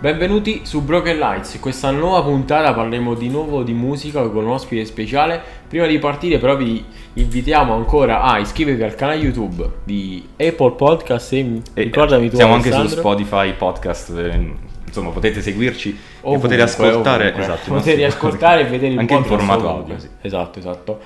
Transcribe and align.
Benvenuti 0.00 0.62
su 0.64 0.80
Broken 0.82 1.18
Lights, 1.18 1.54
in 1.54 1.60
questa 1.60 1.90
nuova 1.90 2.22
puntata 2.22 2.72
parleremo 2.72 3.12
di 3.12 3.28
nuovo 3.28 3.62
di 3.62 3.74
musica 3.74 4.22
con 4.22 4.44
un 4.46 4.52
ospite 4.52 4.86
speciale. 4.86 5.42
Prima 5.68 5.84
di 5.86 5.98
partire 5.98 6.38
però 6.38 6.56
vi 6.56 6.82
invitiamo 7.12 7.74
ancora 7.74 8.22
a 8.22 8.38
iscrivervi 8.38 8.82
al 8.82 8.94
canale 8.94 9.18
YouTube 9.18 9.70
di 9.84 10.26
Apple 10.38 10.72
Podcast 10.72 11.34
e, 11.34 11.60
E, 11.74 11.82
ricordami 11.82 12.30
tu 12.30 12.36
siamo 12.36 12.54
anche 12.54 12.70
su 12.70 12.78
Alessandro. 12.78 13.10
Spotify 13.10 13.52
podcast, 13.52 14.16
eh, 14.16 14.52
insomma 14.86 15.10
potete 15.10 15.42
seguirci 15.42 15.90
e 15.90 15.96
Ovunque, 16.22 16.48
potete 16.48 16.62
ascoltare, 16.62 17.24
ovunque. 17.24 17.42
esatto, 17.42 17.70
potete 17.70 18.02
nostri 18.02 18.04
ascoltare 18.04 18.60
e 18.62 18.64
vedere 18.64 18.92
il 18.94 18.98
anche 19.00 19.14
in 19.14 19.24
formato 19.24 19.68
audio. 19.68 19.80
audio. 19.82 19.98
Sì. 19.98 20.08
Esatto, 20.22 20.58
esatto. 20.58 20.98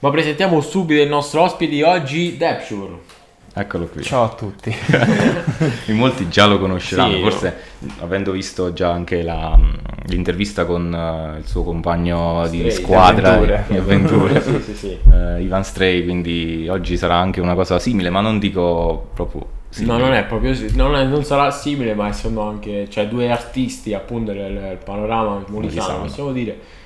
Ma 0.00 0.10
presentiamo 0.10 0.60
subito 0.60 1.00
il 1.00 1.08
nostro 1.08 1.42
ospite 1.42 1.70
di 1.70 1.82
oggi, 1.82 2.36
Depsure. 2.36 3.18
Eccolo 3.60 3.88
qui. 3.88 4.02
Ciao 4.02 4.24
a 4.24 4.28
tutti. 4.30 4.74
In 5.88 5.96
molti 5.96 6.30
già 6.30 6.46
lo 6.46 6.58
conosceranno, 6.58 7.16
Sì, 7.16 7.20
forse 7.20 7.56
avendo 7.98 8.32
visto 8.32 8.72
già 8.72 8.90
anche 8.90 9.22
la, 9.22 9.58
l'intervista 10.06 10.64
con 10.64 10.90
eh, 10.94 11.38
il 11.40 11.46
suo 11.46 11.62
compagno 11.62 12.46
di 12.48 12.70
Stray, 12.70 12.84
squadra 12.84 13.36
di 13.36 13.44
avventure. 13.44 13.64
di 13.68 13.76
avventure, 13.76 14.40
sì, 14.42 14.60
sì, 14.62 14.74
sì. 14.74 14.98
eh, 15.12 15.42
Ivan 15.42 15.62
Stray, 15.62 16.02
quindi 16.04 16.68
oggi 16.70 16.96
sarà 16.96 17.16
anche 17.16 17.42
una 17.42 17.54
cosa 17.54 17.78
simile, 17.78 18.08
ma 18.08 18.22
non 18.22 18.38
dico 18.38 19.10
proprio 19.12 19.46
simile. 19.68 19.92
No, 19.92 19.98
non 20.06 20.14
è 20.14 20.24
proprio 20.24 20.56
non, 20.72 20.96
è- 20.96 21.04
non 21.04 21.22
sarà 21.22 21.50
simile, 21.50 21.94
ma 21.94 22.08
essendo 22.08 22.40
anche 22.40 22.88
cioè, 22.88 23.08
due 23.08 23.30
artisti 23.30 23.92
appunto 23.92 24.32
del, 24.32 24.54
del 24.58 24.78
panorama 24.82 25.44
Molisano. 25.48 26.00
possiamo 26.04 26.32
dire. 26.32 26.78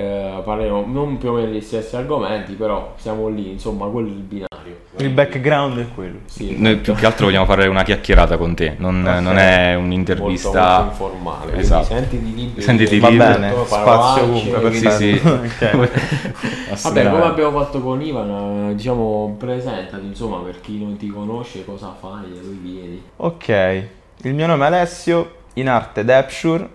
Eh, 0.00 0.40
parleremo 0.42 0.84
non 0.86 1.18
più 1.18 1.30
o 1.30 1.32
meno 1.34 1.50
degli 1.50 1.60
stessi 1.60 1.96
argomenti, 1.96 2.54
però 2.54 2.94
siamo 2.96 3.28
lì, 3.28 3.50
insomma, 3.52 3.86
quello 3.86 4.08
è 4.08 4.12
il 4.12 4.16
binario. 4.16 4.48
Il 4.96 5.10
background 5.10 5.78
è 5.80 5.86
quello. 5.94 6.18
Sì, 6.26 6.56
Noi 6.58 6.76
più 6.76 6.94
che 6.94 7.06
altro 7.06 7.26
vogliamo 7.26 7.44
fare 7.46 7.66
una 7.68 7.82
chiacchierata 7.82 8.36
con 8.36 8.54
te, 8.54 8.74
non, 8.78 9.04
Ok. 9.06 9.20
non 9.20 9.38
è 9.38 9.72
molto, 9.72 9.84
un'intervista... 9.86 10.78
molto 10.78 10.90
informale. 10.90 11.42
quindi 11.44 11.60
Esatto. 11.60 11.84
Sentiti 11.84 12.34
liberi. 12.34 12.62
Sentiti 12.62 12.94
di- 12.94 13.00
Va 13.00 13.10
bene, 13.10 13.54
spazio 13.64 14.22
ovunque, 14.24 14.72
Sì, 14.72 14.90
sì. 14.90 15.20
Ok. 15.24 16.82
Vabbè, 16.82 17.10
come 17.10 17.22
abbiamo 17.24 17.58
fatto 17.58 17.80
con 17.80 18.02
Ivan, 18.02 18.70
eh, 18.70 18.74
diciamo, 18.74 19.34
presentati, 19.38 20.04
insomma, 20.04 20.38
per 20.38 20.60
chi 20.60 20.78
non 20.82 20.96
ti 20.96 21.08
conosce, 21.08 21.64
cosa 21.64 21.94
fai, 21.98 22.22
da 22.32 22.40
dove 22.40 22.56
vieni. 22.62 23.02
Ok, 23.16 23.82
il 24.22 24.34
mio 24.34 24.46
nome 24.46 24.64
è 24.64 24.66
Alessio, 24.66 25.34
in 25.54 25.68
arte 25.68 26.04
Depsure 26.04 26.68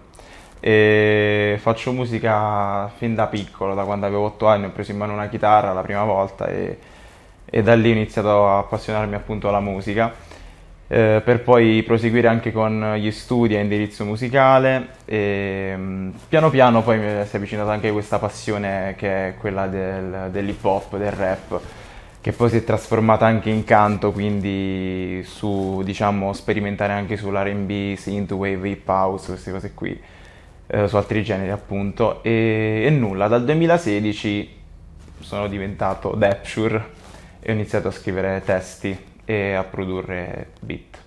e 0.68 1.60
faccio 1.60 1.92
musica 1.92 2.88
fin 2.98 3.14
da 3.14 3.28
piccolo, 3.28 3.76
da 3.76 3.84
quando 3.84 4.08
avevo 4.08 4.26
8 4.26 4.48
anni 4.48 4.66
ho 4.66 4.72
preso 4.72 4.90
in 4.90 4.98
mano 4.98 5.14
una 5.14 5.28
chitarra 5.28 5.74
la 5.74 5.82
prima 5.82 6.04
volta 6.04 6.48
e, 6.48 6.80
e 7.46 7.62
da 7.62 7.76
lì 7.76 7.90
ho 7.90 7.94
iniziato 7.94 8.48
a 8.48 8.58
appassionarmi 8.58 9.14
appunto 9.14 9.48
alla 9.48 9.60
musica. 9.60 10.12
eh, 10.88 11.22
per 11.24 11.42
poi 11.44 11.84
proseguire 11.84 12.28
anche 12.30 12.52
con 12.52 12.96
gli 12.98 13.12
studi 13.12 13.56
a 13.56 13.60
indirizzo 13.60 14.06
musicale 14.06 14.88
e 15.06 15.74
mm, 15.78 16.10
piano 16.30 16.50
piano 16.50 16.82
poi 16.82 16.98
mi 16.98 17.06
si 17.26 17.36
è 17.36 17.38
avvicinata 17.38 17.72
anche 17.72 17.92
questa 17.92 18.18
passione 18.18 18.96
che 18.98 19.28
è 19.28 19.36
quella 19.38 19.68
del, 19.68 20.30
dell'hip 20.32 20.64
hop, 20.66 20.98
del 20.98 21.12
rap 21.12 21.60
che 22.22 22.32
poi 22.32 22.50
si 22.50 22.58
è 22.58 22.64
trasformata 22.64 23.28
anche 23.28 23.52
in 23.52 23.64
canto, 23.66 24.12
quindi 24.12 25.22
su, 25.26 25.84
diciamo, 25.84 26.34
sperimentare 26.34 26.92
anche 26.92 27.18
sull'R&B, 27.18 27.94
synthwave, 27.96 28.68
hip 28.68 28.88
house, 28.88 29.28
queste 29.28 29.52
cose 29.52 29.74
qui, 29.76 30.02
eh, 30.68 30.88
su 30.88 30.96
altri 30.98 31.24
generi 31.24 31.52
appunto. 31.52 32.24
E, 32.24 32.84
e 32.86 32.90
nulla, 32.90 33.28
dal 33.28 33.44
2016 33.46 34.50
sono 35.20 35.48
diventato 35.48 36.14
Depsure 36.16 36.84
e 37.40 37.52
ho 37.52 37.54
iniziato 37.54 37.88
a 37.88 37.92
scrivere 37.92 38.42
testi 38.46 38.98
e 39.26 39.54
a 39.54 39.64
produrre 39.64 40.50
beat. 40.60 40.98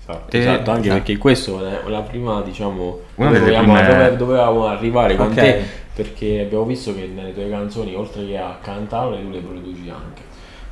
Esatto, 0.00 0.36
E- 0.36 0.40
esatto, 0.40 0.70
anche 0.70 0.88
esatto. 0.88 1.02
perché 1.04 1.16
questo 1.18 1.64
è 1.66 1.88
la 1.88 2.00
prima, 2.00 2.40
diciamo, 2.42 3.00
Una 3.16 3.28
dove 3.28 3.38
delle 3.40 3.56
vogliamo- 3.56 3.72
prime- 3.74 3.88
dove 4.04 4.16
dovevamo 4.16 4.66
arrivare 4.66 5.14
con 5.16 5.26
Ok. 5.28 5.34
te, 5.34 5.62
perché 5.94 6.40
abbiamo 6.40 6.64
visto 6.64 6.92
che 6.94 7.06
nelle 7.06 7.32
tue 7.32 7.48
canzoni, 7.48 7.94
oltre 7.94 8.26
che 8.26 8.36
a 8.36 8.58
cantarle, 8.60 9.22
tu 9.22 9.30
le 9.30 9.38
produci 9.38 9.88
anche. 9.88 10.22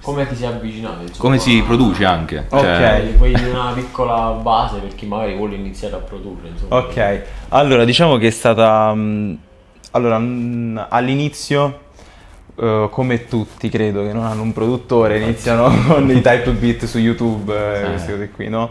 Come 0.03 0.27
ti 0.27 0.35
sei 0.35 0.47
avvicinato? 0.49 1.03
Insomma, 1.03 1.19
Come 1.19 1.39
si 1.39 1.63
produce 1.63 2.05
anche? 2.05 2.47
Cioè, 2.49 3.03
Ok. 3.09 3.17
Poi 3.19 3.35
una 3.51 3.73
piccola 3.75 4.31
base 4.41 4.79
per 4.79 4.95
chi 4.95 5.07
magari 5.07 5.37
vuole 5.37 5.57
iniziare 5.57 5.95
a 5.95 5.99
produrre, 5.99 6.49
insomma. 6.49 6.77
Ok, 6.79 7.23
allora 7.49 7.85
diciamo 7.85 8.17
che 8.17 8.29
è 8.29 8.31
stata... 8.31 8.93
mm, 8.95 9.35
allora, 9.93 10.19
mm, 10.19 10.79
all'inizio, 10.89 11.81
eh, 12.57 12.89
come 12.91 13.27
tutti 13.27 13.69
credo 13.69 14.03
che 14.03 14.13
non 14.13 14.25
hanno 14.25 14.43
un 14.43 14.53
produttore, 14.53 15.19
iniziano 15.21 15.69
con 15.87 16.09
i 16.11 16.21
type 16.23 16.51
beat 16.53 16.85
su 16.87 16.99
YouTube 16.99 17.53
e 17.55 17.83
Eh. 17.83 17.89
queste 17.91 18.13
cose 18.13 18.31
qui, 18.31 18.49
no? 18.49 18.71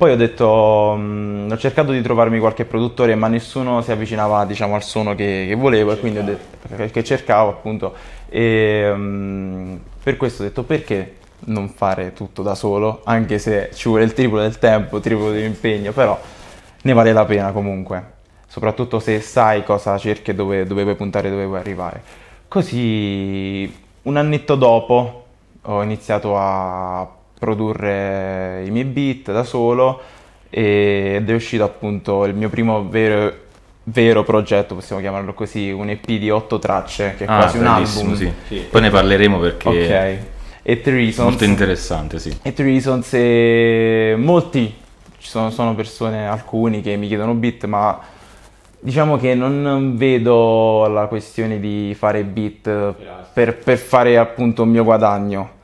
Poi 0.00 0.12
ho 0.12 0.16
detto, 0.16 0.94
mm, 0.96 1.50
ho 1.50 1.58
cercato 1.58 1.92
di 1.92 2.00
trovarmi 2.00 2.38
qualche 2.38 2.64
produttore, 2.64 3.14
ma 3.16 3.28
nessuno 3.28 3.82
si 3.82 3.92
avvicinava, 3.92 4.46
diciamo, 4.46 4.74
al 4.74 4.82
suono 4.82 5.14
che, 5.14 5.44
che 5.46 5.54
volevo, 5.54 5.92
e 5.92 5.98
quindi 5.98 6.20
ho 6.20 6.22
detto 6.22 6.90
che- 6.90 7.04
cercavo 7.04 7.50
appunto. 7.50 7.92
E 8.30 8.90
mm, 8.94 9.76
per 10.02 10.16
questo 10.16 10.40
ho 10.40 10.46
detto 10.46 10.62
perché 10.62 11.16
non 11.40 11.68
fare 11.68 12.14
tutto 12.14 12.40
da 12.40 12.54
solo, 12.54 13.02
anche 13.04 13.38
se 13.38 13.68
ci 13.74 13.90
vuole 13.90 14.04
il 14.04 14.14
triplo 14.14 14.40
del 14.40 14.58
tempo, 14.58 14.96
il 14.96 15.02
triplo 15.02 15.32
dell'impegno, 15.32 15.92
però 15.92 16.18
ne 16.80 16.92
vale 16.94 17.12
la 17.12 17.26
pena 17.26 17.52
comunque, 17.52 18.02
soprattutto 18.46 19.00
se 19.00 19.20
sai 19.20 19.62
cosa 19.64 19.98
cerchi 19.98 20.30
e 20.30 20.34
dove, 20.34 20.64
dove 20.64 20.82
vuoi 20.82 20.94
puntare, 20.94 21.28
dove 21.28 21.44
vuoi 21.44 21.58
arrivare. 21.58 22.02
Così 22.48 23.70
un 24.04 24.16
annetto 24.16 24.54
dopo 24.54 25.24
ho 25.60 25.82
iniziato 25.82 26.38
a 26.38 27.06
produrre 27.40 28.62
i 28.66 28.70
miei 28.70 28.84
beat 28.84 29.32
da 29.32 29.42
solo 29.42 30.00
ed 30.50 31.28
è 31.28 31.34
uscito 31.34 31.64
appunto 31.64 32.24
il 32.26 32.34
mio 32.34 32.48
primo 32.50 32.88
vero, 32.88 33.32
vero 33.84 34.22
progetto, 34.22 34.74
possiamo 34.74 35.00
chiamarlo 35.00 35.32
così, 35.32 35.70
un 35.70 35.88
EP 35.88 36.04
di 36.04 36.28
otto 36.30 36.58
tracce, 36.58 37.14
che 37.16 37.24
è 37.24 37.28
ah, 37.28 37.36
quasi 37.36 37.58
un 37.58 37.66
album. 37.66 38.14
sì. 38.14 38.30
Sì. 38.46 38.66
Poi 38.70 38.80
ne 38.82 38.90
parleremo 38.90 39.38
perché 39.38 39.68
Ok. 39.68 39.76
è 39.76 40.18
E 40.62 40.80
Reasons. 40.84 41.28
molto 41.28 41.44
interessante, 41.44 42.18
sì. 42.18 42.36
E 42.42 42.52
The 42.52 42.62
Reasons 42.62 43.14
e 43.14 44.14
molti, 44.18 44.72
ci 45.18 45.28
sono, 45.28 45.50
sono 45.50 45.74
persone, 45.74 46.28
alcuni 46.28 46.82
che 46.82 46.96
mi 46.96 47.06
chiedono 47.08 47.32
beat, 47.34 47.64
ma 47.64 47.98
diciamo 48.78 49.16
che 49.16 49.34
non 49.34 49.94
vedo 49.96 50.86
la 50.88 51.06
questione 51.06 51.58
di 51.60 51.94
fare 51.96 52.24
beat 52.24 52.94
per, 53.32 53.56
per 53.56 53.78
fare 53.78 54.18
appunto 54.18 54.62
un 54.64 54.68
mio 54.68 54.84
guadagno. 54.84 55.58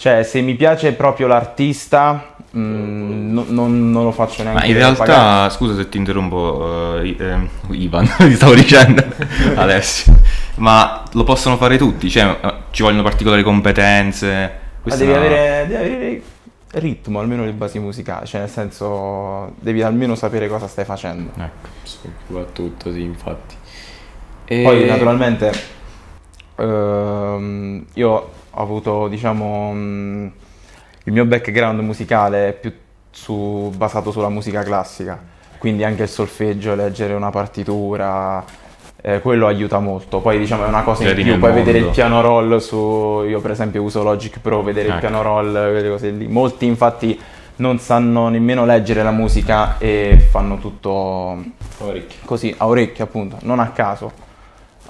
Cioè, 0.00 0.22
se 0.22 0.40
mi 0.40 0.54
piace 0.54 0.94
proprio 0.94 1.26
l'artista, 1.26 2.36
mm, 2.56 3.32
no- 3.34 3.44
non, 3.48 3.90
non 3.90 4.04
lo 4.04 4.12
faccio 4.12 4.42
neanche 4.42 4.60
Ma 4.60 4.66
in 4.66 4.72
realtà, 4.72 5.04
pagare. 5.04 5.50
scusa 5.50 5.74
se 5.74 5.90
ti 5.90 5.98
interrompo, 5.98 6.98
I- 7.02 7.16
eh, 7.20 7.36
Ivan, 7.72 8.08
ti 8.16 8.34
stavo 8.34 8.54
dicendo, 8.54 9.04
Alessio, 9.56 10.18
ma 10.56 11.02
lo 11.12 11.22
possono 11.24 11.58
fare 11.58 11.76
tutti, 11.76 12.08
cioè 12.08 12.34
eh, 12.42 12.54
ci 12.70 12.82
vogliono 12.82 13.02
particolari 13.02 13.42
competenze. 13.42 14.26
Ma 14.26 14.50
Questa 14.80 15.04
devi 15.04 15.12
avere, 15.14 15.66
devi 15.68 15.74
avere 15.92 16.22
ritmo, 16.70 17.20
almeno 17.20 17.44
le 17.44 17.52
basi 17.52 17.78
musicali, 17.78 18.24
cioè 18.24 18.40
nel 18.40 18.48
senso 18.48 19.52
devi 19.60 19.82
almeno 19.82 20.14
sapere 20.14 20.48
cosa 20.48 20.66
stai 20.66 20.86
facendo. 20.86 21.30
Ecco. 21.36 21.68
Soprattutto, 21.82 22.90
sì, 22.90 23.02
infatti. 23.02 23.54
E- 24.46 24.62
Poi 24.62 24.86
naturalmente 24.86 25.52
ehm, 26.56 27.84
io 27.94 28.30
ho 28.52 28.62
avuto 28.62 29.08
diciamo 29.08 29.72
mm, 29.72 30.26
il 31.04 31.12
mio 31.12 31.24
background 31.24 31.80
musicale 31.80 32.48
è 32.48 32.52
più 32.52 32.72
su- 33.10 33.72
basato 33.76 34.10
sulla 34.10 34.28
musica 34.28 34.62
classica, 34.62 35.18
quindi 35.58 35.84
anche 35.84 36.02
il 36.02 36.08
solfeggio, 36.08 36.74
leggere 36.74 37.14
una 37.14 37.30
partitura, 37.30 38.44
eh, 39.02 39.20
quello 39.20 39.46
aiuta 39.46 39.78
molto. 39.78 40.20
Poi 40.20 40.38
diciamo 40.38 40.64
è 40.64 40.68
una 40.68 40.82
cosa 40.82 41.02
in 41.02 41.08
Vedi 41.08 41.22
più, 41.22 41.30
nel 41.32 41.40
poi 41.40 41.52
vedere 41.52 41.78
il 41.78 41.88
piano 41.88 42.20
roll 42.20 42.58
su 42.58 43.24
io 43.26 43.40
per 43.40 43.52
esempio 43.52 43.82
uso 43.82 44.02
Logic 44.02 44.38
Pro, 44.40 44.62
vedere 44.62 44.86
il 44.88 44.92
Ecco. 44.94 45.00
piano 45.00 45.22
roll, 45.22 45.52
quelle 45.52 45.88
cose 45.88 46.10
lì. 46.10 46.26
Molti 46.28 46.66
infatti 46.66 47.18
non 47.56 47.78
sanno 47.78 48.28
nemmeno 48.28 48.64
leggere 48.64 49.02
la 49.02 49.10
musica 49.10 49.76
e 49.78 50.18
fanno 50.30 50.56
tutto 50.58 51.42
Parecchio. 51.76 52.20
così 52.24 52.54
a 52.56 52.66
orecchio 52.66 53.04
appunto, 53.04 53.36
non 53.42 53.58
a 53.58 53.68
caso, 53.70 54.10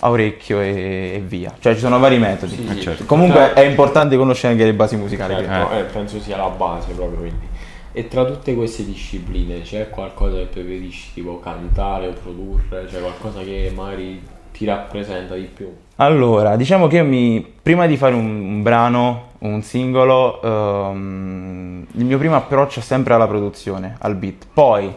a 0.00 0.10
orecchio 0.10 0.60
e, 0.60 1.12
e 1.14 1.22
via. 1.24 1.52
Cioè 1.58 1.74
ci 1.74 1.80
sono 1.80 1.98
vari 1.98 2.18
metodi. 2.18 2.54
Sì, 2.56 2.66
Eh, 2.68 2.74
sì. 2.74 2.80
certo. 2.80 3.04
Comunque 3.04 3.52
è 3.52 3.60
importante 3.60 4.16
conoscere 4.16 4.52
anche 4.54 4.64
le 4.64 4.74
basi 4.74 4.96
musicali. 4.96 5.34
Certo, 5.34 5.48
credo. 5.68 5.70
eh, 5.70 5.90
penso 5.92 6.20
sia 6.20 6.36
la 6.36 6.48
base 6.48 6.92
proprio 6.92 7.18
quindi. 7.20 7.46
E 7.92 8.06
tra 8.08 8.24
tutte 8.24 8.54
queste 8.54 8.84
discipline 8.84 9.62
c'è 9.62 9.90
qualcosa 9.90 10.36
che 10.38 10.44
preferisci, 10.44 11.10
tipo 11.14 11.40
cantare 11.40 12.06
o 12.06 12.12
produrre, 12.12 12.86
cioè 12.88 13.00
qualcosa 13.00 13.40
che 13.40 13.72
magari 13.74 14.22
ti 14.52 14.64
rappresenta 14.64 15.34
di 15.34 15.48
più? 15.52 15.68
Allora, 15.96 16.54
diciamo 16.56 16.86
che 16.86 17.02
mi, 17.02 17.44
prima 17.62 17.86
di 17.86 17.96
fare 17.96 18.14
un, 18.14 18.24
un 18.26 18.62
brano, 18.62 19.30
un 19.40 19.60
singolo, 19.62 20.40
ehm, 20.42 21.86
il 21.92 22.04
mio 22.04 22.18
primo 22.18 22.36
approccio 22.36 22.78
è 22.80 22.82
sempre 22.82 23.14
alla 23.14 23.26
produzione, 23.26 23.96
al 24.00 24.14
beat. 24.14 24.46
Poi 24.52 24.92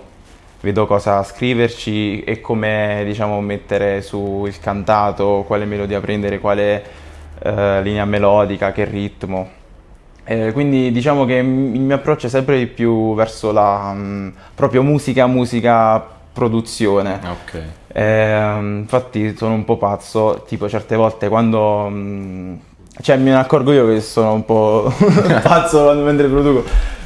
vedo 0.63 0.87
cosa 0.87 1.21
scriverci 1.23 2.23
e 2.23 2.39
come, 2.39 3.03
diciamo, 3.03 3.41
mettere 3.41 4.01
su 4.01 4.45
il 4.47 4.57
cantato, 4.61 5.43
quale 5.45 5.65
melodia 5.65 5.99
prendere, 5.99 6.39
quale 6.39 6.83
eh, 7.39 7.81
linea 7.81 8.05
melodica, 8.05 8.71
che 8.71 8.85
ritmo. 8.85 9.61
Eh, 10.23 10.53
quindi 10.53 10.93
diciamo 10.93 11.25
che 11.25 11.33
il 11.33 11.45
mio 11.45 11.95
approccio 11.95 12.27
è 12.27 12.29
sempre 12.29 12.57
di 12.57 12.67
più 12.67 13.13
verso 13.13 13.51
la 13.51 13.91
mm, 13.93 14.29
proprio 14.55 14.83
musica, 14.83 15.27
musica 15.27 16.01
produzione. 16.31 17.19
Ok. 17.29 17.61
Eh, 17.89 18.57
infatti 18.59 19.35
sono 19.35 19.55
un 19.55 19.65
po' 19.65 19.75
pazzo, 19.75 20.45
tipo 20.47 20.69
certe 20.69 20.95
volte 20.95 21.27
quando... 21.27 21.89
mh, 21.89 22.59
cioè 23.01 23.17
me 23.17 23.31
ne 23.31 23.37
accorgo 23.37 23.73
io 23.73 23.87
che 23.87 23.99
sono 23.99 24.33
un 24.33 24.45
po' 24.45 24.93
pazzo 25.43 25.83
quando 25.83 26.03
mentre 26.03 26.27
produco, 26.27 26.63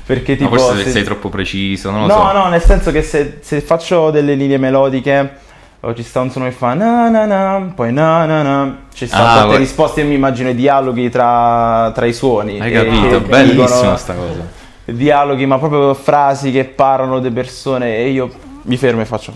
perché 0.08 0.32
Ma 0.40 0.48
tipo... 0.48 0.58
forse 0.58 0.84
se- 0.86 0.90
sei 0.92 1.04
troppo 1.04 1.30
preciso, 1.30 1.92
non 1.92 2.02
lo 2.02 2.08
no, 2.08 2.14
so. 2.14 2.32
no, 2.32 2.48
nel 2.48 2.62
senso 2.64 2.92
che 2.92 3.04
se, 3.04 3.38
se 3.42 3.62
faccio 3.62 4.10
delle 4.10 4.34
linee 4.34 4.58
melodiche 4.58 5.46
o 5.82 5.94
ci 5.94 6.02
sta 6.02 6.22
un 6.22 6.32
suono 6.32 6.48
che 6.48 6.54
fa 6.54 6.74
na 6.74 7.08
na 7.10 7.26
na, 7.26 7.72
poi 7.76 7.94
na 7.94 8.26
na 8.26 8.42
na, 8.42 8.78
ci 8.94 9.06
sta 9.06 9.18
Ah, 9.18 9.26
tante 9.34 9.46
vuoi- 9.48 9.58
risposte 9.60 10.02
e 10.02 10.04
mi 10.06 10.16
immagino 10.16 10.50
i 10.50 10.56
dialoghi 10.56 11.10
tra, 11.12 11.92
tra 11.94 12.06
i 12.08 12.14
suoni. 12.14 12.60
Hai 12.60 12.72
capito? 12.72 13.20
Bellissima 13.22 13.96
sta 13.98 14.14
cosa. 14.16 14.48
Dialoghi, 14.86 15.46
ma 15.46 15.58
proprio 15.60 15.94
frasi 15.94 16.52
che 16.52 16.64
parlano 16.64 17.20
di 17.20 17.30
persone 17.30 17.98
e 17.98 18.10
io 18.10 18.30
mi 18.64 18.78
fermo 18.78 19.02
e 19.02 19.06
faccio... 19.06 19.34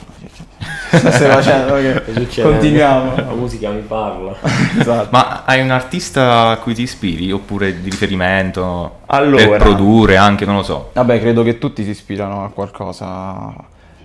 Stai 0.97 1.29
facendo? 1.29 1.75
Che 1.75 1.91
Ok, 1.95 2.11
succede? 2.13 2.49
Continuiamo. 2.49 3.15
La 3.15 3.33
musica 3.33 3.69
mi 3.69 3.81
parla. 3.81 4.35
Esatto. 4.79 5.07
Ma 5.11 5.43
hai 5.45 5.61
un 5.61 5.71
artista 5.71 6.49
a 6.49 6.57
cui 6.57 6.73
ti 6.73 6.81
ispiri 6.83 7.31
oppure 7.31 7.81
di 7.81 7.89
riferimento 7.89 8.99
Allora. 9.07 9.47
per 9.47 9.59
produrre 9.59 10.17
anche, 10.17 10.45
non 10.45 10.55
lo 10.57 10.63
so. 10.63 10.89
Vabbè, 10.93 11.19
credo 11.19 11.43
che 11.43 11.57
tutti 11.57 11.83
si 11.83 11.89
ispirano 11.91 12.43
a 12.43 12.49
qualcosa. 12.49 13.53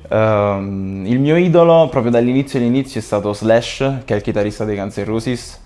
Ehm, 0.08 1.04
il 1.06 1.18
mio 1.18 1.36
idolo, 1.36 1.88
proprio 1.88 2.10
dall'inizio 2.12 2.58
all'inizio, 2.58 3.00
è 3.00 3.02
stato 3.02 3.32
Slash, 3.32 4.02
che 4.04 4.14
è 4.14 4.16
il 4.16 4.22
chitarrista 4.22 4.64
dei 4.64 4.76
Guns 4.76 4.96
N' 4.98 5.04
Roses. 5.04 5.60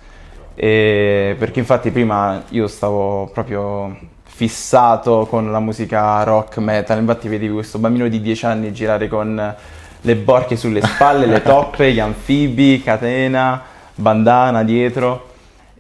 E 0.54 1.34
perché 1.38 1.58
infatti 1.60 1.90
prima 1.90 2.42
io 2.50 2.66
stavo 2.66 3.30
proprio 3.32 3.96
fissato 4.24 5.26
con 5.28 5.50
la 5.50 5.60
musica 5.60 6.22
rock 6.22 6.58
metal. 6.58 6.98
Infatti 6.98 7.28
vedevi 7.28 7.52
questo 7.52 7.78
bambino 7.78 8.08
di 8.08 8.20
10 8.20 8.46
anni 8.46 8.72
girare 8.72 9.08
con 9.08 9.54
le 10.02 10.14
borchie 10.16 10.56
sulle 10.56 10.80
spalle, 10.82 11.26
le 11.26 11.42
toppe, 11.42 11.92
gli 11.92 12.00
anfibi, 12.00 12.82
catena, 12.82 13.62
bandana 13.94 14.62
dietro. 14.64 15.28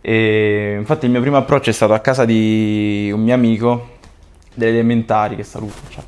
E 0.00 0.76
infatti 0.78 1.04
il 1.06 1.10
mio 1.10 1.20
primo 1.20 1.36
approccio 1.36 1.70
è 1.70 1.72
stato 1.72 1.92
a 1.92 1.98
casa 2.00 2.24
di 2.24 3.10
un 3.12 3.20
mio 3.22 3.34
amico 3.34 3.88
delle 4.54 4.72
elementari 4.72 5.36
che 5.36 5.42
saluto, 5.42 5.74
ciao. 5.88 6.04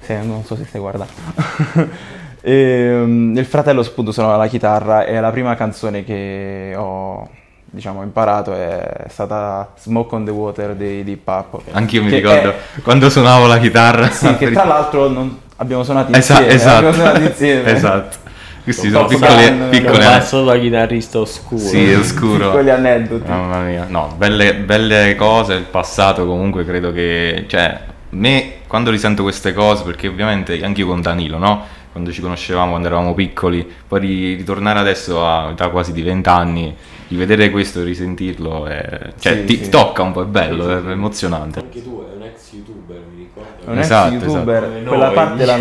Se- 0.00 0.20
non 0.22 0.44
so 0.44 0.56
se 0.56 0.64
stai 0.64 0.80
guardando. 0.80 1.12
e, 2.40 2.90
um, 3.02 3.34
il 3.36 3.46
fratello 3.46 3.80
appunto 3.80 4.12
suonava 4.12 4.36
la 4.36 4.46
chitarra 4.48 5.04
e 5.06 5.18
la 5.20 5.30
prima 5.30 5.54
canzone 5.56 6.04
che 6.04 6.74
ho 6.76 7.26
diciamo 7.74 8.02
imparato 8.02 8.54
è 8.54 9.06
stata 9.08 9.72
Smoke 9.76 10.14
on 10.14 10.24
the 10.24 10.30
Water 10.30 10.74
dei 10.74 11.02
Deep 11.04 11.20
Purple. 11.24 11.72
Anch'io 11.72 12.02
mi 12.02 12.10
ricordo 12.10 12.50
è- 12.50 12.80
quando 12.82 13.10
suonavo 13.10 13.46
la 13.46 13.58
chitarra. 13.58 14.10
sì, 14.10 14.36
che 14.36 14.50
tra 14.52 14.64
l'altro 14.66 15.08
non- 15.08 15.40
abbiamo 15.56 15.82
suonato 15.84 16.12
Esa- 16.12 16.34
insieme. 16.40 16.52
esatto. 16.54 16.76
abbiamo 16.86 16.94
suonato 16.94 17.20
insieme. 17.20 17.72
esatto. 17.72 18.16
Questi 18.64 18.88
sono 18.90 19.04
piccole, 19.06 19.28
farne- 19.28 19.68
piccole 19.68 19.98
passato 20.04 20.44
da 20.44 20.58
chitarrista 20.58 21.18
oscuro. 21.20 21.60
Sì, 21.60 21.90
è 21.90 21.98
oscuro. 21.98 22.50
Piccoli 22.50 22.70
aneddoti. 22.70 23.28
Mamma 23.28 23.60
mia, 23.60 23.84
no, 23.88 24.14
belle, 24.16 24.54
belle 24.54 25.14
cose, 25.16 25.52
il 25.54 25.64
passato 25.64 26.24
comunque 26.24 26.64
credo 26.64 26.90
che, 26.90 27.44
cioè, 27.46 27.78
me 28.10 28.52
quando 28.66 28.90
risento 28.90 29.22
queste 29.22 29.52
cose, 29.52 29.82
perché 29.84 30.08
ovviamente 30.08 30.58
anche 30.64 30.80
io 30.80 30.86
con 30.86 31.02
Danilo, 31.02 31.36
no? 31.36 31.62
Quando 31.92 32.10
ci 32.10 32.22
conoscevamo, 32.22 32.70
quando 32.70 32.88
eravamo 32.88 33.12
piccoli, 33.14 33.70
poi 33.86 34.00
ri- 34.00 34.34
ritornare 34.34 34.78
adesso 34.78 35.24
a 35.24 35.50
età 35.50 35.68
quasi 35.68 35.92
di 35.92 36.00
20 36.02 36.28
anni, 36.30 36.74
rivedere 37.08 37.50
questo 37.50 37.82
e 37.82 37.84
risentirlo, 37.84 38.64
è- 38.66 39.12
cioè, 39.20 39.34
Sì, 39.34 39.44
ti 39.44 39.64
sì. 39.64 39.68
tocca 39.70 40.02
un 40.02 40.12
po', 40.12 40.22
è 40.22 40.26
bello, 40.26 40.64
Sì, 40.64 40.80
sì, 40.82 40.88
è 40.88 40.90
emozionante. 40.90 41.58
Anche 41.60 41.82
tu 41.84 42.02
è 42.10 42.16
un 42.16 42.22
ex 42.22 42.50
youtuber, 42.52 42.96
È 43.36 43.70
un 43.70 43.78
ex 43.78 43.84
Esatto, 43.84 44.12
youtuber, 44.14 44.62
esatto. 44.64 44.88
quella 44.88 45.06
Noi. 45.06 45.14
parte 45.14 45.44
la 45.44 45.56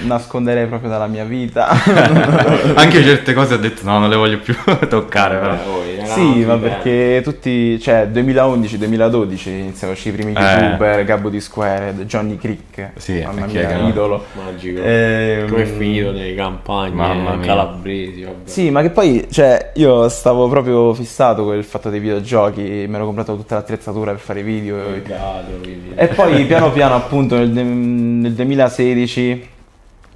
nasconderei 0.00 0.66
proprio 0.66 0.90
dalla 0.90 1.06
mia 1.06 1.24
vita. 1.24 1.68
Anche 2.74 3.02
certe 3.02 3.32
cose 3.32 3.54
ho 3.54 3.58
detto 3.58 3.80
no, 3.84 3.98
non 3.98 4.08
le 4.08 4.16
voglio 4.16 4.38
più 4.38 4.54
toccare, 4.88 5.36
però. 5.38 5.56
Voi, 5.64 5.86
Sì, 6.04 6.44
ma 6.44 6.56
perché 6.56 7.20
tutti, 7.24 7.80
cioè 7.80 8.06
2011-2012 8.12 9.48
iniziano 9.48 9.92
a 9.92 9.96
uscire 9.96 10.14
i 10.16 10.18
primi 10.20 10.32
Eh. 10.38 10.40
youtuber, 10.42 11.04
Gabbo 11.04 11.28
di 11.28 11.40
Squared, 11.40 12.04
Johnny 12.04 12.36
Crick, 12.36 12.90
Sì, 12.96 13.22
mamma 13.24 13.46
mia, 13.46 13.76
no. 13.78 13.88
idolo. 13.88 14.24
Magico. 14.32 14.80
Ehm, 14.82 15.48
Come 15.48 15.62
è 15.62 15.66
finito 15.66 16.12
nelle 16.12 16.34
campagne 16.34 16.94
Mamma 16.94 17.38
calabresi, 17.40 18.22
vabbè. 18.22 18.36
Sì, 18.44 18.70
ma 18.70 18.82
che 18.82 18.90
poi, 18.90 19.26
cioè, 19.30 19.72
io 19.74 20.08
stavo 20.08 20.48
proprio 20.48 20.92
fissato 20.94 21.44
con 21.44 21.56
il 21.56 21.64
fatto 21.64 21.90
dei 21.90 22.00
videogiochi, 22.00 22.62
mi 22.88 22.94
ero 22.94 23.04
comprato 23.06 23.34
tutta 23.36 23.54
l'attrezzatura 23.56 24.12
per 24.12 24.20
fare 24.20 24.42
video. 24.42 24.76
Peccato, 24.76 25.58
quindi. 25.62 25.92
E 25.94 26.06
poi 26.08 26.44
piano 26.44 26.70
piano, 26.70 27.02
appunto, 27.08 27.36
nel, 27.36 27.48
nel 27.48 28.32
2016 28.34 29.48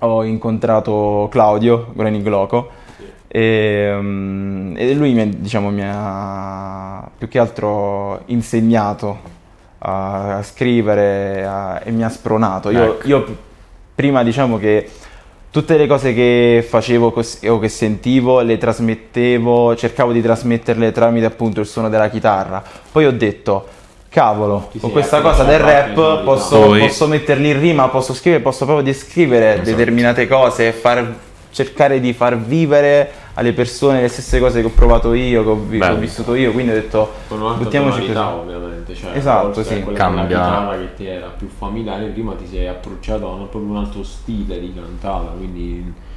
ho 0.01 0.25
incontrato 0.25 1.27
Claudio 1.31 1.91
Greni 1.95 2.21
Gloco 2.23 2.71
e, 3.29 3.91
mm, 3.99 4.77
e 4.77 4.93
lui 4.93 5.15
mi, 5.15 5.41
diciamo, 5.41 5.71
mi 5.71 5.81
ha 5.83 7.09
più 7.17 7.29
che 7.29 7.39
altro 7.39 8.21
insegnato 8.27 9.19
a, 9.79 10.37
a 10.37 10.43
scrivere 10.43 11.47
a- 11.47 11.81
e 11.83 11.91
mi 11.93 12.05
ha 12.05 12.11
spronato. 12.11 12.69
Io, 12.69 12.83
Ecco. 12.97 13.09
io 13.09 13.37
prima 13.95 14.23
diciamo 14.23 14.59
che 14.59 14.87
tutte 15.51 15.79
le 15.79 15.87
cose 15.87 16.13
che 16.13 16.63
facevo 16.69 17.11
cos- 17.11 17.43
o 17.47 17.59
che 17.59 17.71
sentivo 17.71 18.41
le 18.41 18.59
trasmettevo, 18.59 19.75
cercavo 19.77 20.13
di 20.13 20.21
trasmetterle 20.21 20.93
tramite 20.93 21.25
appunto 21.25 21.61
il 21.61 21.67
suono 21.67 21.89
della 21.89 22.11
chitarra. 22.11 22.63
Poi 22.93 23.07
ho 23.07 23.13
detto, 23.13 23.67
cavolo, 24.13 24.69
con 24.79 24.91
questa 24.93 25.23
cosa 25.23 25.43
del 25.43 25.59
rap 25.59 26.23
posso, 26.23 26.61
posso 26.79 27.07
metterli 27.07 27.49
in 27.49 27.59
rima, 27.59 27.89
posso 27.89 28.13
scrivere, 28.13 28.43
posso 28.43 28.67
proprio 28.67 28.85
descrivere 28.85 29.55
Esatto. 29.55 29.71
determinate 29.71 30.29
cose 30.29 30.69
e 30.69 30.73
far- 30.73 31.15
cercare 31.51 31.99
di 32.01 32.13
far 32.13 32.39
vivere 32.39 33.11
alle 33.35 33.53
persone 33.55 34.03
le 34.03 34.09
stesse 34.09 34.39
cose 34.39 34.61
che 34.61 34.67
ho 34.67 34.71
provato 34.71 35.15
io, 35.15 35.43
che 35.43 35.49
ho, 35.49 35.55
vi- 35.55 35.81
ho 35.81 35.97
vissuto 35.97 36.35
io. 36.35 36.53
Quindi 36.53 36.73
ho 36.73 36.75
detto, 36.75 37.11
buttiamoci 37.29 38.01
così. 38.07 38.17
ovviamente. 38.17 38.95
Cioè, 38.95 39.17
Esatto, 39.17 39.63
sì. 39.65 39.83
Cambia. 39.95 40.27
chitarra 40.27 40.77
che 40.77 40.95
ti 40.95 41.07
era 41.07 41.29
più 41.29 41.49
familiare, 41.49 42.07
prima 42.09 42.35
ti 42.35 42.47
sei 42.47 42.69
approcciato 42.69 43.27
a 43.27 43.31
un- 43.33 43.49
proprio 43.49 43.71
un 43.71 43.79
altro 43.79 44.03
stile 44.03 44.61
di 44.61 44.73
cantata, 44.75 45.33
quindi... 45.37 46.11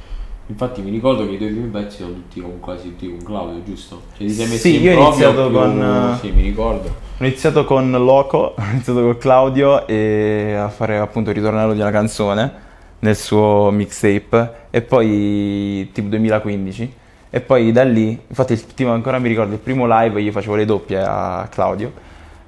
Infatti 0.48 0.80
mi 0.80 0.90
ricordo 0.90 1.26
che 1.26 1.32
i 1.32 1.38
tuoi 1.38 1.50
primi 1.50 1.68
pezzi 1.68 1.96
sono 1.98 2.12
tutti 2.14 2.40
con 2.40 2.60
quasi 2.60 2.90
tutti 2.90 3.08
con 3.10 3.24
Claudio, 3.24 3.62
giusto? 3.64 4.02
Cioè 4.16 4.26
ti 4.26 4.32
sei 4.32 4.46
messo 4.46 4.58
Sì, 4.60 4.76
in 4.76 4.82
io 4.82 4.96
ho 4.98 5.02
iniziato 5.06 5.48
più- 5.48 5.56
con, 5.58 6.18
Sì, 6.20 6.30
mi 6.30 6.42
ricordo. 6.42 6.88
Ho 7.18 7.24
iniziato 7.24 7.64
con 7.64 7.90
Loco, 7.90 8.54
ho 8.56 8.62
iniziato 8.70 9.00
con 9.02 9.18
Claudio 9.18 9.86
e 9.88 10.54
a 10.56 10.68
fare 10.68 10.98
appunto 10.98 11.30
il 11.30 11.36
ritornello 11.36 11.72
di 11.72 11.80
una 11.80 11.90
canzone 11.90 12.52
nel 13.00 13.16
suo 13.16 13.70
mixtape 13.72 14.50
e 14.70 14.82
poi 14.82 15.90
tipo 15.92 16.08
2015 16.08 16.92
e 17.28 17.40
poi 17.40 17.72
da 17.72 17.82
lì, 17.82 18.18
infatti 18.28 18.52
il 18.52 18.62
primo, 18.72 18.92
ancora 18.92 19.18
mi 19.18 19.28
ricordo 19.28 19.52
il 19.52 19.58
primo 19.58 19.84
live 19.88 20.20
io 20.22 20.30
facevo 20.32 20.54
le 20.54 20.64
doppie 20.64 20.98
a 21.02 21.46
Claudio 21.50 21.92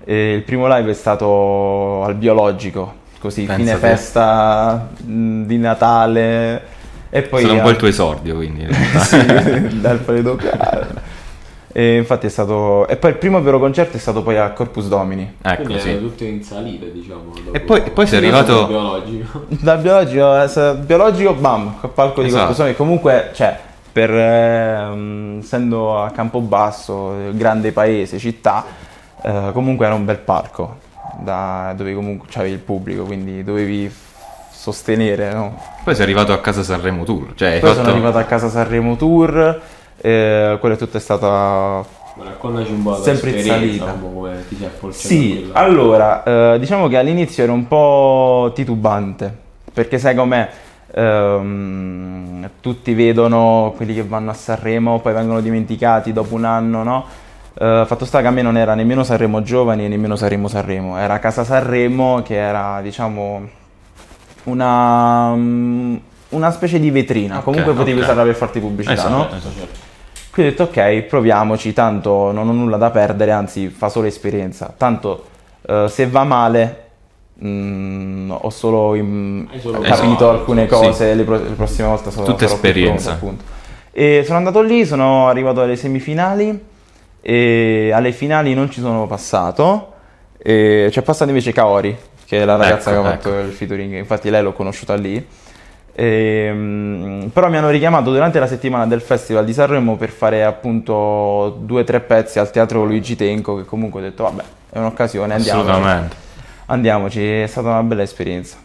e 0.04 0.34
il 0.34 0.42
primo 0.42 0.66
live 0.74 0.90
è 0.90 0.94
stato 0.94 2.02
al 2.04 2.14
biologico, 2.14 2.94
così 3.18 3.42
Pensa 3.42 3.56
fine 3.56 3.72
te. 3.72 3.78
festa 3.78 4.88
di 5.00 5.58
Natale 5.58 6.76
e 7.10 7.22
poi 7.22 7.40
stato 7.40 7.54
un 7.54 7.60
po' 7.62 7.68
a- 7.68 7.70
il 7.70 7.76
tuo 7.76 7.88
esordio, 7.88 8.34
quindi. 8.36 8.62
in 8.62 8.68
realtà. 8.68 8.98
sì, 9.70 9.80
dal 9.80 9.98
fare 9.98 10.22
doppia. 10.22 11.06
E 11.70 11.96
infatti 11.96 12.26
è 12.26 12.30
stato. 12.30 12.86
E 12.88 12.96
poi 12.96 13.10
il 13.10 13.16
primo 13.18 13.40
vero 13.42 13.58
concerto 13.58 13.96
è 13.96 14.00
stato 14.00 14.22
poi 14.22 14.36
a 14.38 14.50
Corpus 14.50 14.88
Domini. 14.88 15.34
Ecco, 15.42 15.62
quindi 15.62 15.82
sì. 15.82 15.98
tutte 15.98 16.24
in 16.24 16.42
salita, 16.42 16.86
diciamo. 16.86 17.32
dopo- 17.34 17.52
E 17.52 17.60
poi- 17.60 17.82
e 17.84 17.90
poi 17.90 18.06
sei 18.06 18.18
arrivato- 18.18 18.52
sono 18.54 18.66
biologico. 18.66 19.44
Dal 19.48 19.78
biologico, 19.80 20.42
eh, 20.42 20.74
biologico 20.76 21.34
bam, 21.34 21.78
col 21.80 21.90
palco 21.90 22.20
di 22.22 22.26
Esatto. 22.28 22.38
Corpus 22.40 22.58
Domini. 22.58 22.76
Comunque, 22.76 23.30
cioè, 23.34 23.56
per, 23.92 24.10
ehm, 24.12 25.38
essendo 25.42 26.02
a 26.02 26.10
Campobasso, 26.10 27.12
eh, 27.14 27.30
grande 27.36 27.70
paese, 27.72 28.18
città, 28.18 28.64
eh, 29.22 29.50
comunque 29.52 29.86
era 29.86 29.94
un 29.94 30.04
bel 30.04 30.18
parco. 30.18 30.78
Da, 31.20 31.72
dove 31.76 31.94
comunque 31.94 32.28
c'avevi 32.30 32.54
il 32.54 32.60
pubblico, 32.60 33.02
quindi 33.04 33.42
dovevi 33.44 33.92
sostenere, 34.72 35.32
no? 35.32 35.58
Poi 35.84 35.94
sei 35.94 36.04
arrivato 36.04 36.32
a 36.32 36.38
casa 36.40 36.62
Sanremo 36.62 37.04
Tour. 37.04 37.32
Cioè, 37.34 37.58
Poi 37.60 37.70
fatto... 37.70 37.74
sono 37.82 37.90
arrivato 37.90 38.18
a 38.18 38.24
casa 38.24 38.48
Sanremo 38.48 38.96
Tour, 38.96 39.60
eh, 40.00 40.56
quella 40.60 40.74
è 40.74 40.78
tutta 40.78 40.98
stata 40.98 41.26
Ma 41.26 42.24
raccontaci 42.24 42.72
un 42.72 42.82
po' 42.82 42.90
la 42.90 42.96
Sempre 42.98 43.30
in 43.30 43.42
salita. 43.44 43.92
come 43.92 44.44
ti 44.48 44.56
sei 44.56 44.66
approcciato 44.66 45.04
a 45.04 45.08
Sì, 45.08 45.38
quella- 45.44 45.58
allora, 45.58 46.22
eh, 46.54 46.58
diciamo 46.58 46.88
che 46.88 46.96
all'inizio 46.98 47.42
ero 47.44 47.52
un 47.52 47.66
po' 47.66 48.52
titubante, 48.54 49.32
perché 49.72 49.98
sai 49.98 50.14
com'è, 50.14 50.48
ehm, 50.94 52.50
tutti 52.60 52.92
vedono 52.94 53.72
quelli 53.76 53.94
che 53.94 54.02
vanno 54.02 54.30
a 54.30 54.34
Sanremo, 54.34 55.00
poi 55.00 55.12
vengono 55.14 55.40
dimenticati 55.40 56.12
dopo 56.12 56.34
un 56.34 56.44
anno, 56.44 56.82
no? 56.82 57.04
Eh, 57.60 57.84
fatto 57.86 58.04
sta 58.04 58.20
che 58.20 58.26
a 58.28 58.30
me 58.30 58.42
non 58.42 58.56
era 58.56 58.74
nemmeno 58.74 59.02
Sanremo 59.02 59.42
Giovani 59.42 59.84
e 59.84 59.88
nemmeno 59.88 60.14
Sanremo 60.16 60.46
Sanremo, 60.48 60.96
era 60.96 61.18
Casa 61.18 61.42
Sanremo 61.44 62.22
che 62.22 62.36
era, 62.36 62.80
diciamo, 62.82 63.48
una, 64.48 65.34
mm, 65.34 65.96
una 66.30 66.50
specie 66.50 66.78
di 66.80 66.90
vetrina, 66.90 67.38
Ok, 67.38 67.44
comunque 67.44 67.72
potevi 67.72 67.98
ok. 67.98 68.04
usarla 68.04 68.22
per 68.24 68.34
farti 68.34 68.60
pubblicità, 68.60 68.94
Esatto, 68.94 69.12
no? 69.14 69.26
esatto. 69.28 69.54
certo. 69.56 69.86
Quindi 70.30 70.52
ho 70.52 70.56
detto 70.64 70.78
ok, 70.80 71.00
proviamoci, 71.02 71.72
tanto 71.72 72.30
non 72.32 72.48
ho 72.48 72.52
nulla 72.52 72.76
da 72.76 72.90
perdere, 72.90 73.32
anzi 73.32 73.68
fa 73.68 73.88
solo 73.88 74.06
esperienza. 74.06 74.72
Tanto 74.76 75.24
eh, 75.66 75.86
se 75.88 76.06
va 76.06 76.22
male 76.24 76.84
mm, 77.44 78.30
ho 78.30 78.50
solo, 78.50 78.94
im- 78.94 79.48
solo 79.58 79.80
capito 79.80 80.16
provato, 80.16 80.30
alcune 80.30 80.62
sì. 80.62 80.68
cose, 80.68 81.14
le, 81.14 81.22
pro- 81.24 81.42
le 81.42 81.54
prossime 81.56 81.88
volte 81.88 82.10
sarò, 82.10 82.24
Tutta 82.26 82.44
esperienza. 82.44 83.14
pronto. 83.14 83.42
E 83.90 84.22
sono 84.24 84.38
andato 84.38 84.60
lì, 84.62 84.84
sono 84.86 85.28
arrivato 85.28 85.60
alle 85.62 85.74
semifinali 85.74 86.66
e 87.20 87.90
alle 87.92 88.12
finali 88.12 88.54
non 88.54 88.70
ci 88.70 88.80
sono 88.80 89.08
passato, 89.08 89.92
e 90.38 90.86
c'è 90.90 91.02
passato 91.02 91.30
invece 91.30 91.52
Kaori, 91.52 91.96
che 92.28 92.42
è 92.42 92.44
la 92.44 92.56
ragazza 92.56 92.90
Ecco, 92.92 93.00
che 93.02 93.08
ha 93.08 93.10
fatto 93.12 93.38
il 93.38 93.50
featuring, 93.52 93.94
infatti 93.94 94.28
lei 94.28 94.42
l'ho 94.42 94.52
conosciuta 94.52 94.94
lì. 94.94 95.26
Ehm, 96.00 97.30
però 97.32 97.48
mi 97.48 97.56
hanno 97.56 97.70
richiamato 97.70 98.12
durante 98.12 98.38
la 98.38 98.46
settimana 98.46 98.86
del 98.86 99.00
Festival 99.00 99.44
di 99.44 99.52
Sanremo 99.52 99.96
per 99.96 100.10
fare 100.10 100.44
appunto 100.44 101.58
due 101.60 101.80
o 101.80 101.84
tre 101.84 101.98
pezzi 102.00 102.38
al 102.38 102.50
teatro 102.52 102.84
Luigi 102.84 103.16
Tenco 103.16 103.56
che 103.56 103.64
comunque 103.64 104.00
ho 104.00 104.04
detto 104.04 104.22
vabbè 104.22 104.42
è 104.70 104.78
un'occasione 104.78 105.34
andiamo 105.34 105.62
Assolutamente. 105.62 106.16
andiamoci 106.66 107.26
è 107.40 107.46
stata 107.48 107.68
una 107.70 107.82
bella 107.82 108.02
esperienza 108.02 108.58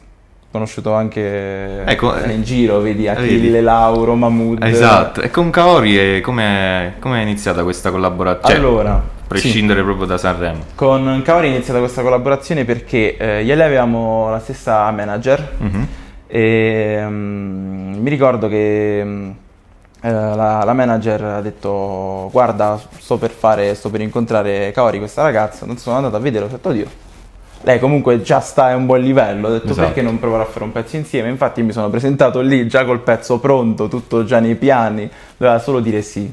conosciuto 0.51 0.93
anche 0.93 1.84
Ecco, 1.86 2.15
eh, 2.15 2.32
in 2.34 2.43
giro 2.43 2.79
vedi 2.82 3.08
Achille, 3.08 3.50
vedi. 3.50 3.62
Lauro, 3.63 4.13
Mahmood 4.13 4.62
Esatto, 4.63 5.22
e 5.22 5.32
con 5.32 5.50
Kaori 5.50 6.17
è- 6.17 6.22
come 6.22 6.93
è 7.00 7.22
iniziata 7.22 7.63
questa 7.63 7.89
collaborazione? 7.89 8.60
allora 8.60 9.01
a 9.34 9.38
sì. 9.38 9.42
prescindere 9.42 9.82
proprio 9.84 10.06
da 10.06 10.18
Sanremo. 10.18 10.63
con 10.75 11.22
Kaori 11.24 11.48
è 11.48 11.52
iniziata 11.52 11.80
questa 11.80 12.02
collaborazione 12.02 12.66
perché 12.66 13.18
eh, 13.18 13.44
io 13.44 13.56
lei 13.56 13.66
avevamo 13.66 14.30
la 14.30 14.40
stessa 14.40 14.90
manager 14.92 15.52
Mhm. 15.60 15.88
E 16.28 16.98
mm, 17.08 17.94
mi 18.02 18.10
ricordo 18.10 18.48
che 18.48 19.00
eh, 19.02 20.12
la, 20.12 20.63
la 20.63 20.74
manager 20.74 21.24
ha 21.24 21.42
detto: 21.42 22.28
Guarda, 22.32 22.80
sto 22.98 23.18
per 23.18 23.30
fare, 23.30 23.75
sto 23.75 23.92
per 23.92 24.02
incontrare 24.02 24.72
Kaori, 24.74 24.98
questa 24.98 25.22
ragazza. 25.22 25.68
Non 25.68 25.78
sono 25.78 25.98
andato 25.98 26.16
a 26.16 26.20
vedere, 26.20 26.46
ho 26.46 26.48
detto 26.48 26.72
Dio. 26.72 26.88
Lei 27.62 27.80
comunque 27.80 28.22
già 28.24 28.40
sta 28.40 28.66
a 28.66 28.75
un 28.75 28.88
buon 28.88 29.02
livello. 29.02 29.48
Ho 29.48 29.52
detto 29.52 29.68
Esatto. 29.70 29.86
perché 29.88 30.02
non 30.02 30.18
provare 30.20 30.42
a 30.44 30.46
fare 30.48 30.66
un 30.66 30.72
pezzo 30.72 30.96
insieme. 30.96 31.30
Infatti 31.30 31.62
mi 31.62 31.72
sono 31.72 31.90
presentato 31.92 32.42
lì 32.42 32.68
già 32.68 32.84
col 32.84 33.02
pezzo 33.02 33.38
pronto, 33.40 33.88
tutto 33.88 34.24
già 34.25 34.40
nei 34.40 34.56
piani, 34.56 35.08
doveva 35.38 35.60
solo 35.60 35.80
dire 35.82 36.02
sì. 36.02 36.30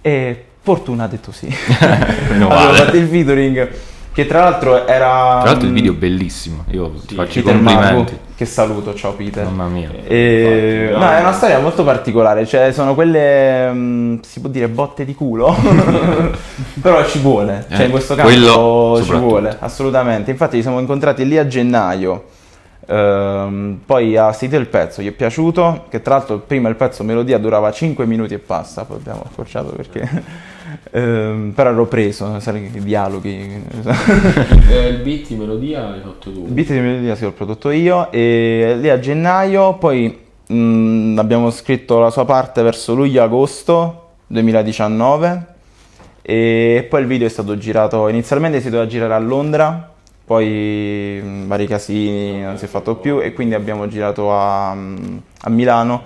E 0.00 0.44
Fortuna 0.66 1.04
ha 1.04 1.06
detto 1.06 1.30
sì. 1.30 1.46
Meno 2.28 2.48
male. 2.48 2.76
fatto 2.78 2.96
il 2.96 3.06
featuring, 3.06 3.68
che 4.12 4.26
tra 4.26 4.40
l'altro 4.40 4.84
era. 4.84 5.38
Tra 5.40 5.50
l'altro 5.50 5.66
il 5.66 5.70
mm, 5.70 5.74
video 5.76 5.92
è 5.92 5.94
bellissimo, 5.94 6.64
io 6.70 6.90
ti 7.06 7.14
faccio 7.14 7.38
i 7.38 7.42
Peter 7.42 7.54
complimenti. 7.54 8.12
Mago, 8.14 8.18
che 8.34 8.44
saluto, 8.46 8.92
ciao 8.92 9.12
Peter. 9.12 9.44
Mamma 9.44 9.68
mia. 9.68 9.90
E- 10.04 10.86
Infatti, 10.88 11.04
no, 11.04 11.12
è 11.12 11.20
una 11.20 11.32
storia 11.32 11.60
molto 11.60 11.84
particolare, 11.84 12.44
cioè 12.46 12.72
sono 12.72 12.94
quelle, 12.94 13.70
mm, 13.70 14.16
si 14.22 14.40
può 14.40 14.48
dire, 14.48 14.66
botte 14.66 15.04
di 15.04 15.14
culo, 15.14 15.54
però 16.82 17.06
ci 17.06 17.20
vuole, 17.20 17.66
cioè 17.70 17.82
Eh, 17.82 17.84
in 17.84 17.90
questo 17.92 18.16
caso 18.16 19.04
ci 19.04 19.12
vuole, 19.12 19.56
assolutamente. 19.60 20.32
Infatti 20.32 20.56
ci 20.56 20.62
siamo 20.62 20.80
incontrati 20.80 21.24
lì 21.24 21.38
a 21.38 21.46
gennaio, 21.46 22.24
ehm, 22.88 23.82
poi 23.86 24.16
ha 24.16 24.32
sentito 24.32 24.60
il 24.60 24.66
pezzo, 24.66 25.00
gli 25.00 25.06
è 25.06 25.12
piaciuto, 25.12 25.84
che 25.88 26.02
tra 26.02 26.16
l'altro 26.16 26.38
prima 26.38 26.68
il 26.68 26.74
pezzo 26.74 27.04
melodia 27.04 27.38
durava 27.38 27.70
5 27.70 28.04
minuti 28.04 28.34
e 28.34 28.38
passa, 28.40 28.84
poi 28.84 28.96
abbiamo 28.96 29.22
accorciato 29.30 29.68
perché... 29.68 30.54
ehm, 30.90 31.52
però 31.54 31.70
ero 31.70 31.86
preso, 31.86 32.38
sai, 32.40 32.70
i 32.72 32.80
dialoghi. 32.82 33.62
Eh, 34.68 34.88
il 34.88 34.98
beat 35.02 35.28
di 35.28 35.34
melodia 35.36 35.88
l'hai 35.88 36.00
fatto 36.00 36.32
tu. 36.32 36.44
Il 36.46 36.52
beat 36.52 36.68
di 36.68 36.78
melodia 36.80 37.14
sì, 37.14 37.24
l'ho 37.24 37.32
prodotto 37.32 37.70
io 37.70 38.10
e 38.10 38.76
lì 38.78 38.88
a 38.88 38.98
gennaio 38.98 39.74
poi 39.74 40.18
mh, 40.46 41.16
abbiamo 41.18 41.50
scritto 41.50 41.98
la 41.98 42.10
sua 42.10 42.24
parte 42.24 42.62
verso 42.62 42.94
luglio-agosto 42.94 44.08
2019 44.26 45.46
e 46.22 46.86
poi 46.88 47.00
il 47.02 47.06
video 47.06 47.26
è 47.26 47.30
stato 47.30 47.56
girato, 47.56 48.08
inizialmente 48.08 48.60
si 48.60 48.68
doveva 48.68 48.88
girare 48.88 49.14
a 49.14 49.18
Londra, 49.18 49.92
poi 50.24 51.20
mh, 51.22 51.46
vari 51.46 51.66
casini 51.68 52.42
non 52.42 52.58
si 52.58 52.64
è 52.64 52.68
fatto 52.68 52.96
più 52.96 53.20
e 53.20 53.32
quindi 53.32 53.54
abbiamo 53.54 53.86
girato 53.86 54.32
a, 54.32 54.74
mh, 54.74 55.22
a 55.42 55.50
Milano 55.50 56.02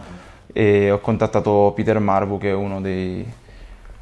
e 0.53 0.91
ho 0.91 0.99
contattato 0.99 1.73
Peter 1.75 1.99
Marvu 1.99 2.37
che 2.37 2.51
è 2.51 2.55
uno 2.55 2.81
dei, 2.83 3.25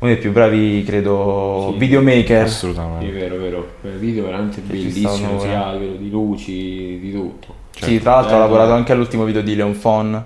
uno 0.01 0.11
dei 0.13 0.19
più 0.19 0.31
bravi, 0.33 0.83
credo, 0.85 1.71
Sì. 1.73 1.79
videomaker. 1.79 2.43
Assolutamente. 2.45 3.11
vero, 3.13 3.37
vero. 3.37 3.69
Quel 3.81 3.95
video 3.99 4.23
è 4.23 4.27
veramente 4.27 4.57
Che 4.63 4.73
bellissimo, 4.73 5.41
sia 5.41 5.67
a 5.67 5.73
livello 5.73 5.97
di 5.97 6.11
luci, 6.11 6.99
di 7.01 7.13
tutto. 7.13 7.55
Sì, 7.81 8.01
tra 8.01 8.15
l'altro 8.17 8.35
ho 8.35 8.37
Eh, 8.39 8.41
lavorato 8.41 8.73
anche 8.73 8.93
all'ultimo 8.93 9.25
video 9.25 9.43
di 9.43 9.55
Leon 9.57 9.75
Fon, 9.75 10.25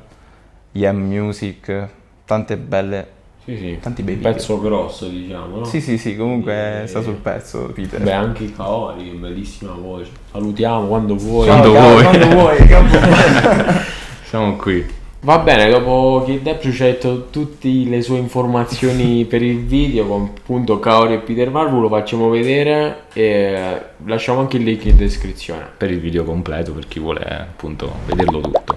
Yam 0.73 0.97
Music, 0.99 1.89
tante 2.25 2.57
belle... 2.57 3.21
Sì, 3.45 3.57
sì. 3.57 3.79
Tanti 3.81 4.03
bei 4.03 4.15
Un 4.15 4.21
video. 4.21 4.33
pezzo 4.35 4.61
grosso, 4.61 5.09
diciamo, 5.09 5.57
no? 5.59 5.65
Sì, 5.65 5.81
sì, 5.81 5.99
sì, 5.99 6.17
comunque 6.17 6.83
Eh, 6.83 6.87
sta 6.87 7.03
sul 7.03 7.15
pezzo, 7.17 7.73
Peter. 7.75 8.01
Beh, 8.01 8.13
anche 8.13 8.45
i 8.45 8.53
Kaori, 8.55 9.03
che 9.03 9.17
bellissima 9.17 9.73
voce. 9.73 10.11
Salutiamo 10.31 10.87
quando 10.87 11.17
vuoi. 11.17 11.47
Ciao, 11.49 11.73
quando 11.73 12.29
vuoi. 12.29 12.57
Quando 12.69 12.99
vuoi. 13.01 13.81
Siamo 14.29 14.57
qui. 14.57 14.87
Va 15.25 15.39
bene, 15.39 15.71
dopo 15.71 16.25
che 16.27 16.43
Depru 16.43 16.73
ci 16.73 16.83
ha 16.83 16.87
detto 16.87 17.29
tutte 17.31 17.69
le 17.69 18.03
sue 18.03 18.19
informazioni 18.19 19.25
per 19.31 19.41
il 19.41 19.65
video 19.65 20.05
con 20.09 20.33
appunto 20.37 20.81
Kaori 20.81 21.15
e 21.15 21.19
Peter 21.19 21.49
Marvu, 21.49 21.81
lo 21.81 21.89
facciamo 21.89 22.29
vedere 22.29 23.05
e 23.13 23.83
lasciamo 24.05 24.41
anche 24.41 24.57
il 24.57 24.65
link 24.65 24.85
in 24.87 24.97
descrizione. 24.97 25.69
Per 25.77 25.93
il 25.93 26.01
video 26.01 26.25
completo, 26.25 26.73
per 26.73 26.89
chi 26.89 26.99
vuole 26.99 27.23
appunto 27.23 27.93
vederlo 28.07 28.41
tutto. 28.41 28.75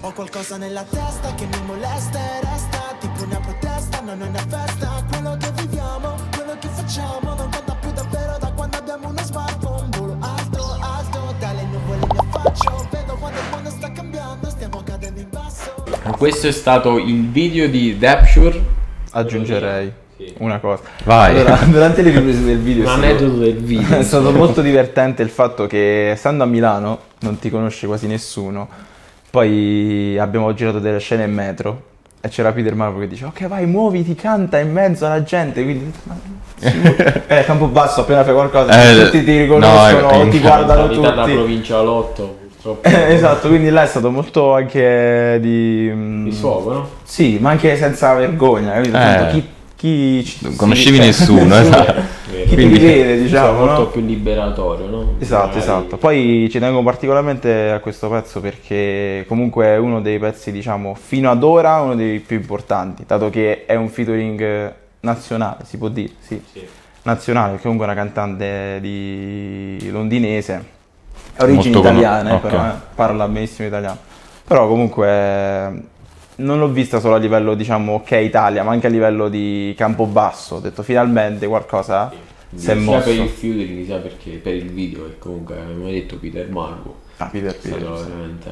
Ho 0.00 0.12
qualcosa 0.12 0.56
nella 0.56 0.82
testa 0.82 1.32
che 1.34 1.46
mi 1.46 1.62
molesta 1.64 2.18
e 2.18 2.40
resta 2.40 2.96
Tipo 2.98 3.24
una 3.24 3.38
protesta, 3.40 4.00
non 4.00 4.22
è 4.22 4.26
una 4.26 4.38
festa 4.38 5.04
Quello 5.10 5.36
che 5.36 5.52
viviamo, 5.60 6.14
quello 6.34 6.56
che 6.58 6.68
facciamo 6.68 7.34
Non 7.34 7.50
conta 7.50 7.67
Questo 16.18 16.48
è 16.48 16.52
stato 16.52 16.98
il 16.98 17.28
video 17.28 17.68
di 17.68 17.96
Depsure. 17.96 18.60
Aggiungerei 19.12 19.90
Sì. 20.16 20.34
una 20.38 20.58
cosa. 20.58 20.82
Vai. 21.04 21.38
Allora, 21.38 21.56
durante 21.70 22.02
le 22.02 22.10
riprese 22.10 22.42
del 22.44 22.58
video... 22.58 22.84
È 22.84 22.88
stato- 22.88 23.28
del 23.28 23.54
video. 23.54 23.96
È 23.98 24.02
stato 24.02 24.32
molto 24.32 24.60
divertente 24.60 25.22
il 25.22 25.28
fatto 25.30 25.66
che 25.68 26.10
essendo 26.10 26.42
a 26.42 26.46
Milano 26.46 26.98
non 27.20 27.38
ti 27.38 27.48
conosce 27.50 27.86
quasi 27.86 28.08
nessuno. 28.08 28.68
Poi 29.30 30.18
abbiamo 30.18 30.52
girato 30.54 30.80
delle 30.80 30.98
scene 30.98 31.22
in 31.24 31.32
metro 31.32 31.82
e 32.20 32.28
c'era 32.30 32.50
Peter 32.50 32.74
Marvo 32.74 32.98
che 32.98 33.06
dice 33.06 33.26
ok 33.26 33.46
vai 33.46 33.66
muoviti, 33.66 34.14
canta 34.16 34.58
in 34.58 34.72
mezzo 34.72 35.06
alla 35.06 35.22
gente. 35.22 35.62
Quindi 35.62 35.92
eh, 37.28 37.44
campo 37.44 37.66
basso 37.66 38.00
appena 38.00 38.24
fai 38.24 38.34
qualcosa 38.34 38.72
Eh, 38.90 39.04
tutti 39.04 39.22
ti 39.22 39.32
no, 39.34 39.38
riconoscono, 39.42 40.10
è- 40.22 40.28
ti 40.30 40.40
guardano 40.40 40.88
tutti. 40.88 41.32
provincia 41.32 41.80
8, 41.80 42.38
purtroppo. 42.74 42.88
Eh, 42.88 43.12
esatto, 43.14 43.48
quindi 43.48 43.70
là 43.70 43.82
è 43.82 43.86
stato 43.86 44.10
molto 44.10 44.54
anche 44.54 45.38
di... 45.40 45.90
mm, 45.92 46.24
Di 46.24 46.32
sfogo, 46.32 46.72
no? 46.72 46.88
Sì, 47.04 47.38
ma 47.40 47.50
anche 47.50 47.76
senza 47.76 48.14
vergogna, 48.14 48.72
capito? 48.72 48.96
Eh. 48.96 49.00
Tanto 49.00 49.32
chi, 49.32 49.48
chi 49.76 50.24
ci- 50.24 50.38
Non 50.42 50.56
conoscevi 50.56 50.96
sì, 50.96 51.02
nessuno, 51.02 51.54
esatto. 51.58 52.16
Vero. 52.30 52.44
Chi 52.48 52.54
Quindi- 52.54 52.78
ti 52.78 52.84
vede, 52.84 53.20
diciamo, 53.22 53.58
molto 53.58 53.80
no? 53.80 53.86
più 53.88 54.00
liberatorio, 54.02 54.86
no? 54.86 55.14
Esatto, 55.18 55.42
Magari- 55.46 55.58
esatto. 55.60 55.96
Poi 55.96 56.48
ci 56.50 56.58
tengo 56.58 56.82
particolarmente 56.82 57.70
a 57.70 57.78
questo 57.80 58.08
pezzo 58.08 58.40
perché 58.40 59.24
comunque 59.28 59.66
è 59.66 59.76
uno 59.76 60.00
dei 60.00 60.18
pezzi, 60.18 60.52
diciamo, 60.52 60.94
fino 60.94 61.30
ad 61.30 61.42
ora 61.42 61.80
uno 61.80 61.94
dei 61.94 62.18
più 62.20 62.36
importanti, 62.36 63.04
dato 63.06 63.30
che 63.30 63.64
è 63.66 63.74
un 63.74 63.88
featuring 63.88 64.72
nazionale, 65.00 65.58
si 65.64 65.78
può 65.78 65.88
dire, 65.88 66.12
sì. 66.20 66.40
Sì. 66.52 66.66
Nazionale, 67.00 67.48
perché 67.52 67.62
comunque 67.62 67.86
è 67.86 67.90
una 67.90 67.98
cantante 67.98 68.78
di 68.82 69.88
londinese, 69.90 70.76
origini 71.38 71.74
Molto 71.74 71.88
italiane, 71.88 72.32
ok. 72.32 72.40
però, 72.40 72.66
eh, 72.66 72.72
parla 72.94 73.28
benissimo 73.28 73.68
italiano. 73.68 73.98
Però 74.46 74.66
comunque 74.68 75.08
eh, 75.08 75.82
non 76.36 76.58
l'ho 76.58 76.68
vista 76.68 77.00
solo 77.00 77.14
a 77.16 77.18
livello, 77.18 77.54
diciamo, 77.54 77.94
ok 77.94 78.10
Italia, 78.12 78.62
ma 78.62 78.70
anche 78.72 78.86
a 78.86 78.90
livello 78.90 79.28
di 79.28 79.74
Campobasso. 79.76 80.56
Ho 80.56 80.60
detto 80.60 80.82
finalmente 80.82 81.46
qualcosa 81.46 82.10
si 82.54 82.70
è 82.70 82.74
sia 82.74 82.74
mosso. 82.76 83.04
per 83.10 83.14
il 83.14 83.28
featuring 83.28 83.84
sia 83.84 83.96
perché 83.98 84.30
per 84.42 84.54
il 84.54 84.70
video 84.70 85.04
che 85.04 85.18
comunque 85.18 85.58
abbiamo 85.58 85.90
detto 85.90 86.16
Peter 86.16 86.48
Margo 86.48 86.94
Ah, 87.18 87.26
Peter 87.26 87.54
Peter, 87.54 87.78
sì. 87.78 88.04
veramente 88.04 88.50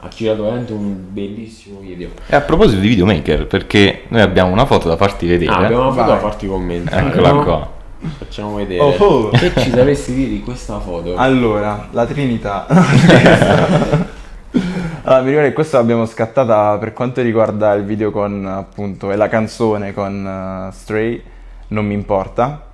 ha 0.00 0.08
girato 0.08 0.42
veramente 0.42 0.72
un 0.72 0.96
bellissimo 1.12 1.78
video 1.80 2.10
E 2.26 2.34
a 2.36 2.40
proposito 2.40 2.80
di 2.80 2.88
videomaker, 2.88 3.46
perché 3.46 4.02
noi 4.08 4.20
abbiamo 4.22 4.50
una 4.52 4.66
foto 4.66 4.88
da 4.88 4.96
farti 4.96 5.26
vedere. 5.26 5.50
ah, 5.50 5.58
abbiamo 5.58 5.82
una 5.84 5.92
foto 5.92 6.04
Vai. 6.06 6.14
da 6.14 6.18
farti 6.18 6.46
commentare 6.48 7.06
Eccola 7.08 7.32
no? 7.32 7.42
qua. 7.44 7.70
Facciamo 8.18 8.54
vedere 8.54 8.80
Oh, 8.80 8.94
oh. 8.96 9.30
che 9.30 9.52
ci 9.56 9.70
sapresti 9.70 10.14
dire 10.14 10.30
di 10.30 10.40
questa 10.40 10.78
foto 10.80 11.14
Allora, 11.16 11.88
la 11.90 12.06
Trinità. 12.06 12.66
allora, 15.02 15.22
mi 15.22 15.28
ricordo 15.28 15.48
che 15.48 15.52
questa 15.52 15.78
l'abbiamo 15.78 16.06
scattata 16.06 16.76
per 16.78 16.92
quanto 16.92 17.22
riguarda 17.22 17.72
il 17.74 17.84
video 17.84 18.10
con 18.10 18.46
appunto 18.46 19.10
e 19.10 19.16
la 19.16 19.28
canzone 19.28 19.92
con 19.94 20.68
eh, 20.68 20.72
Stray, 20.72 21.22
non 21.68 21.86
mi 21.86 21.94
importa. 21.94 22.66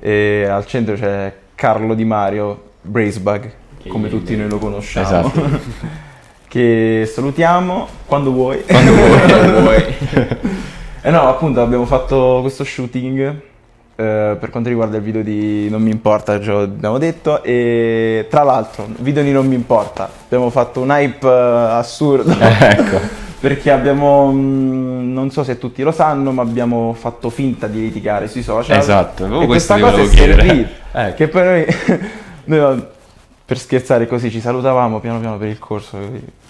E 0.00 0.46
al 0.48 0.66
centro 0.66 0.94
c'è 0.94 1.34
Carlo 1.54 1.94
Di 1.94 2.04
Mario, 2.04 2.70
Bracebug, 2.82 3.50
Che 3.82 3.88
come 3.88 4.08
tutti 4.08 4.36
noi 4.36 4.48
lo 4.48 4.58
conosciamo. 4.58 5.06
Esatto. 5.06 5.60
che 6.48 7.08
salutiamo 7.12 7.88
quando 8.06 8.32
vuoi. 8.32 8.62
Quando 8.64 8.92
vuoi. 8.92 9.60
vuoi 9.60 9.96
Eh 11.00 11.10
no, 11.10 11.28
appunto 11.28 11.62
abbiamo 11.62 11.86
fatto 11.86 12.38
questo 12.42 12.64
shooting 12.64 13.40
eh, 14.00 14.36
per 14.38 14.50
quanto 14.50 14.68
riguarda 14.68 14.96
il 14.96 15.02
video 15.02 15.22
di 15.24 15.68
Non 15.68 15.82
mi 15.82 15.90
importa, 15.90 16.38
già 16.38 16.60
abbiamo 16.60 16.98
detto. 16.98 17.42
E 17.42 18.28
tra 18.30 18.44
l'altro, 18.44 18.86
video 18.98 19.24
di 19.24 19.32
Non 19.32 19.44
mi 19.44 19.56
importa, 19.56 20.08
abbiamo 20.24 20.50
fatto 20.50 20.80
un 20.80 20.90
hype 20.90 21.26
eh, 21.26 21.30
assurdo. 21.30 22.30
ecco. 22.38 23.26
Perché 23.40 23.70
abbiamo, 23.70 24.30
mh, 24.30 25.12
non 25.12 25.30
so 25.30 25.42
se 25.42 25.58
tutti 25.58 25.82
lo 25.82 25.90
sanno, 25.90 26.30
ma 26.30 26.42
abbiamo 26.42 26.92
fatto 26.92 27.28
finta 27.28 27.66
di 27.66 27.80
litigare 27.80 28.28
sui 28.28 28.42
social. 28.42 28.78
Esatto, 28.78 29.24
oh, 29.24 29.42
e 29.42 29.46
questa 29.46 29.78
cosa 29.78 30.00
è 30.00 30.06
servita. 30.06 30.86
Ecco. 30.98 31.16
Che 31.16 31.28
poi 31.28 31.44
noi, 31.44 31.66
noi, 32.44 32.84
per 33.44 33.58
scherzare 33.58 34.06
così, 34.06 34.30
ci 34.30 34.40
salutavamo 34.40 35.00
piano 35.00 35.20
piano 35.20 35.36
per 35.36 35.48
il 35.48 35.58
corso. 35.58 35.98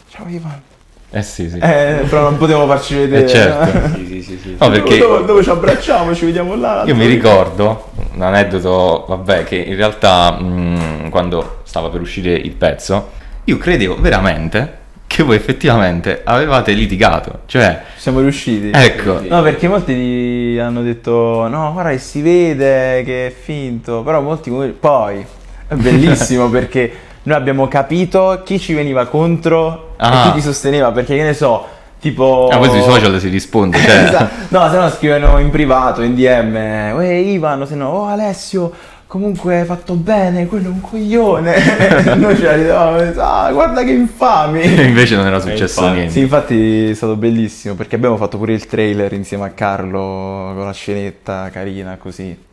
Ciao 0.09 0.27
Ivan. 0.29 0.78
Eh 1.11 1.23
sì, 1.23 1.49
sì. 1.49 1.57
Eh, 1.59 2.05
però 2.09 2.23
non 2.25 2.37
potevamo 2.37 2.67
farci 2.67 2.95
vedere. 2.97 3.25
Eh, 3.25 3.29
certo. 3.29 3.97
Sì, 3.97 4.07
sì, 4.07 4.23
sì, 4.23 4.39
sì. 4.43 4.57
No, 4.59 4.69
perché 4.71 4.99
Dove, 4.99 5.25
dove 5.25 5.43
ci 5.43 5.49
abbracciamo, 5.51 6.15
ci 6.15 6.27
vediamo 6.27 6.55
là. 6.55 6.83
io 6.87 6.95
mi 6.95 7.07
ricordo 7.07 7.89
un 8.15 8.23
aneddoto, 8.23 9.05
vabbè, 9.09 9.45
che 9.45 9.57
in 9.57 9.77
realtà 9.77 10.33
mh, 10.33 11.09
quando 11.11 11.61
stava 11.65 11.89
per 11.89 12.01
uscire 12.03 12.33
il 12.33 12.51
pezzo, 12.53 13.11
io 13.45 13.57
credevo 13.57 13.99
veramente 14.01 14.77
che 15.07 15.23
voi 15.23 15.37
effettivamente 15.37 16.21
avevate 16.25 16.73
litigato. 16.73 17.41
Cioè, 17.47 17.83
Siamo 17.97 18.21
riusciti. 18.21 18.71
ecco, 18.75 19.21
No, 19.27 19.41
perché 19.43 19.67
molti 19.67 19.95
gli 19.95 20.59
hanno 20.59 20.83
detto 20.83 21.49
no, 21.49 21.73
guarda 21.73 21.91
che 21.91 21.99
si 21.99 22.21
vede 22.21 23.03
che 23.05 23.29
è 23.29 23.31
finto, 23.31 24.03
però 24.03 24.21
molti 24.21 24.51
poi 24.79 25.25
è 25.67 25.75
bellissimo 25.75 26.49
perché 26.51 26.93
noi 27.25 27.37
abbiamo 27.37 27.69
capito 27.69 28.43
chi 28.45 28.59
ci 28.59 28.75
veniva 28.75 29.07
contro 29.07 29.95
Ah. 29.97 30.27
e 30.27 30.29
chi 30.29 30.35
ti 30.37 30.41
sosteneva, 30.43 30.93
perché 30.93 31.17
che 31.17 31.23
ne 31.25 31.35
so, 31.35 31.67
tipo 32.01 32.49
ah, 32.51 32.59
poi 32.59 32.69
sui 32.71 32.83
social 32.83 33.19
si 33.21 33.29
risponde, 33.29 33.79
cioè... 33.79 34.05
Esatto. 34.09 34.29
No, 34.49 34.71
se 34.71 34.77
no 34.77 34.89
scrivono 34.91 35.39
in 35.39 35.51
privato, 35.51 36.03
in 36.03 36.15
DM, 36.15 36.55
uè 36.95 37.07
Ivan, 37.13 37.67
se 37.67 37.75
no, 37.75 37.89
oh 37.89 38.07
Alessio, 38.07 38.73
comunque 39.09 39.59
hai 39.61 39.65
fatto 39.65 39.95
bene, 39.95 40.47
quello 40.47 40.67
è 40.67 40.71
un 40.71 40.81
coglione. 40.81 42.15
Noi 42.15 42.37
ce 42.37 42.43
la 42.45 42.55
ridavamo, 42.55 43.13
ah, 43.17 43.51
guarda 43.53 43.83
che 43.83 43.91
infami. 43.91 44.63
Invece 44.85 45.17
non 45.17 45.27
era 45.27 45.41
successo 45.41 45.81
infatti. 45.81 45.95
niente. 45.97 46.13
Sì, 46.13 46.21
infatti 46.21 46.89
è 46.91 46.95
stato 46.95 47.17
bellissimo 47.17 47.75
perché 47.75 47.97
abbiamo 47.97 48.17
fatto 48.17 48.39
pure 48.39 48.53
il 48.53 48.67
trailer 48.67 49.13
insieme 49.15 49.45
a 49.47 49.51
Carlo 49.51 50.53
con 50.55 50.65
la 50.65 50.73
scenetta 50.73 51.49
carina 51.51 51.97
così. 51.99 52.47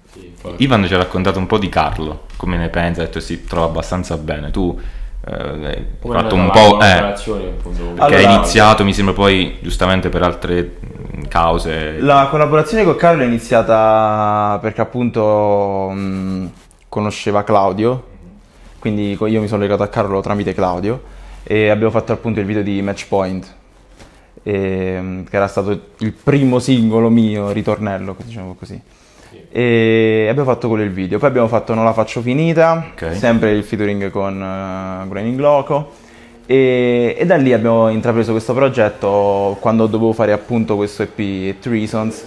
Ivan 0.58 0.86
ci 0.86 0.94
ha 0.94 0.98
raccontato 0.98 1.40
un 1.40 1.48
po' 1.48 1.58
di 1.58 1.70
Carlo, 1.70 2.24
come 2.38 2.58
ne 2.58 2.70
pensa, 2.70 3.02
ha 3.02 3.06
detto 3.06 3.20
si 3.20 3.46
trova 3.46 3.66
abbastanza 3.66 4.18
bene. 4.18 4.52
Tu 4.52 4.80
eh, 5.28 5.34
hai 5.34 5.86
fatto 6.00 6.36
un 6.36 6.50
po'... 6.52 6.60
Eh, 6.60 6.78
collaborazione, 6.78 7.44
appunto, 7.48 7.84
con- 7.84 7.96
che 7.96 8.02
Allora- 8.02 8.18
hai 8.18 8.36
iniziato, 8.36 8.84
mi 8.84 8.94
sembra 8.94 9.14
poi, 9.14 9.58
giustamente 9.62 10.10
per 10.10 10.22
altre 10.22 10.78
mh, 10.80 11.28
cause. 11.28 12.00
La 12.00 12.28
collaborazione 12.30 12.84
con 12.84 12.96
Carlo 12.96 13.24
è 13.24 13.26
iniziata 13.26 14.60
perché 14.62 14.82
appunto 14.82 15.90
mh, 15.90 16.52
conosceva 16.90 17.44
Claudio, 17.44 18.06
quindi 18.80 19.18
io 19.20 19.42
mi 19.42 19.48
sono 19.48 19.62
legato 19.62 19.82
a 19.82 19.88
Carlo 19.88 20.22
tramite 20.22 20.54
Claudio 20.54 21.02
e 21.44 21.70
abbiamo 21.70 21.92
fatto 21.92 22.12
appunto 22.12 22.40
il 22.40 22.46
video 22.46 22.62
di 22.62 22.82
Match 22.84 23.08
Point, 23.08 23.56
e, 24.44 25.00
mh, 25.00 25.24
che 25.24 25.36
era 25.36 25.48
stato 25.48 25.72
il 25.98 26.12
primo 26.14 26.60
singolo 26.60 27.10
mio, 27.10 27.52
ritornello, 27.52 28.16
diciamo 28.24 28.54
così. 28.54 28.80
E 29.58 30.28
abbiamo 30.30 30.50
fatto 30.50 30.68
quello 30.68 30.84
il 30.84 30.92
video, 30.92 31.18
poi 31.18 31.30
abbiamo 31.30 31.48
fatto 31.48 31.74
Non 31.74 31.86
la 31.86 31.94
faccio 31.94 32.20
finita, 32.20 32.88
Ok. 32.92 33.16
sempre 33.16 33.52
il 33.52 33.64
featuring 33.64 34.10
con 34.10 34.34
uh, 34.36 35.08
Graining 35.08 35.40
Loco. 35.40 35.92
E, 36.46 37.16
e 37.18 37.26
da 37.26 37.38
lì 37.38 37.54
abbiamo 37.54 37.88
intrapreso 37.88 38.34
questo 38.34 38.54
progetto 38.54 39.56
quando 39.62 39.88
dovevo 39.88 40.12
fare 40.12 40.34
appunto 40.34 40.76
questo 40.76 41.04
EP 41.04 41.58
Threesons. 41.60 42.26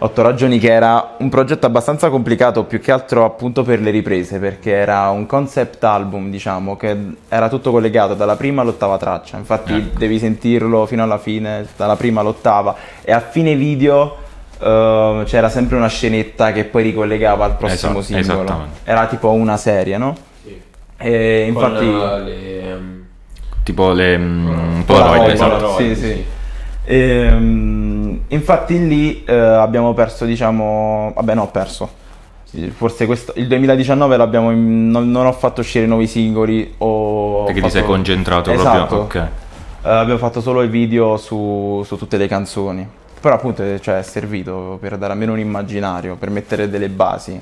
Otto 0.00 0.22
ragioni 0.22 0.58
che 0.58 0.72
era 0.72 1.14
un 1.18 1.28
progetto 1.28 1.66
abbastanza 1.66 2.08
complicato 2.08 2.64
più 2.64 2.80
che 2.80 2.90
altro 2.90 3.24
appunto 3.24 3.62
per 3.62 3.80
le 3.80 3.90
riprese 3.92 4.40
perché 4.40 4.72
era 4.72 5.10
un 5.10 5.26
concept 5.26 5.82
album 5.84 6.28
diciamo 6.28 6.76
che 6.76 6.96
era 7.28 7.48
tutto 7.48 7.70
collegato 7.72 8.14
dalla 8.14 8.36
prima 8.36 8.62
all'ottava 8.62 8.96
traccia 8.96 9.36
infatti 9.38 9.72
Ecco. 9.72 9.98
devi 9.98 10.20
sentirlo 10.20 10.86
fino 10.86 11.02
alla 11.02 11.18
fine 11.18 11.66
dalla 11.76 11.96
prima 11.96 12.20
all'ottava 12.20 12.76
e 13.02 13.10
a 13.10 13.18
fine 13.18 13.56
video 13.56 14.26
eh, 14.60 15.22
c'era 15.26 15.48
sempre 15.48 15.76
una 15.76 15.88
scenetta 15.88 16.52
che 16.52 16.64
poi 16.64 16.82
ricollegava 16.82 17.44
al 17.44 17.56
prossimo 17.56 17.98
Esatto, 18.00 18.20
singolo 18.22 18.66
era 18.84 19.06
tipo 19.06 19.30
una 19.32 19.56
serie 19.56 19.96
no? 19.98 20.14
Sì. 20.42 20.60
e 20.98 21.50
Con, 21.52 21.62
infatti 21.62 21.84
le, 22.24 22.62
ehm, 22.70 23.04
Tipo 23.62 23.90
le 23.92 24.16
mh, 24.16 24.82
Polaroid, 24.84 24.84
Polaroid, 24.86 25.30
esatto. 25.34 25.56
Polaroid, 25.56 25.92
sì, 25.94 26.00
sì. 26.00 26.06
sì. 26.12 26.24
Ehm, 26.86 28.20
infatti 28.28 28.86
lì 28.86 29.24
eh, 29.24 29.34
abbiamo 29.34 29.92
perso, 29.94 30.24
diciamo, 30.24 31.12
vabbè 31.14 31.34
no, 31.34 31.42
ho 31.42 31.48
perso. 31.48 31.90
Forse 32.74 33.04
questo, 33.04 33.34
il 33.36 33.46
2019 33.46 34.16
l'abbiamo 34.16 34.50
in- 34.52 34.90
non, 34.90 35.10
non 35.10 35.26
ho 35.26 35.32
fatto 35.32 35.60
uscire 35.60 35.84
nuovi 35.84 36.06
singoli 36.06 36.74
o... 36.78 37.44
Perché 37.44 37.60
ho 37.60 37.64
ti 37.64 37.70
sei 37.70 37.80
fatto- 37.82 37.92
concentrato 37.92 38.50
Esatto. 38.52 38.86
proprio. 38.96 39.22
Ok. 39.22 39.28
Eh, 39.84 39.90
abbiamo 39.90 40.18
fatto 40.18 40.40
solo 40.40 40.62
i 40.62 40.68
video 40.68 41.18
su, 41.18 41.82
su 41.84 41.98
tutte 41.98 42.16
le 42.16 42.26
canzoni. 42.26 42.88
Però 43.20 43.34
appunto 43.34 43.62
eh, 43.62 43.80
cioè, 43.80 43.98
è 43.98 44.02
servito 44.02 44.78
per 44.80 44.96
dare 44.96 45.12
almeno 45.12 45.32
un 45.32 45.40
immaginario, 45.40 46.16
per 46.16 46.30
mettere 46.30 46.68
delle 46.68 46.88
basi. 46.88 47.40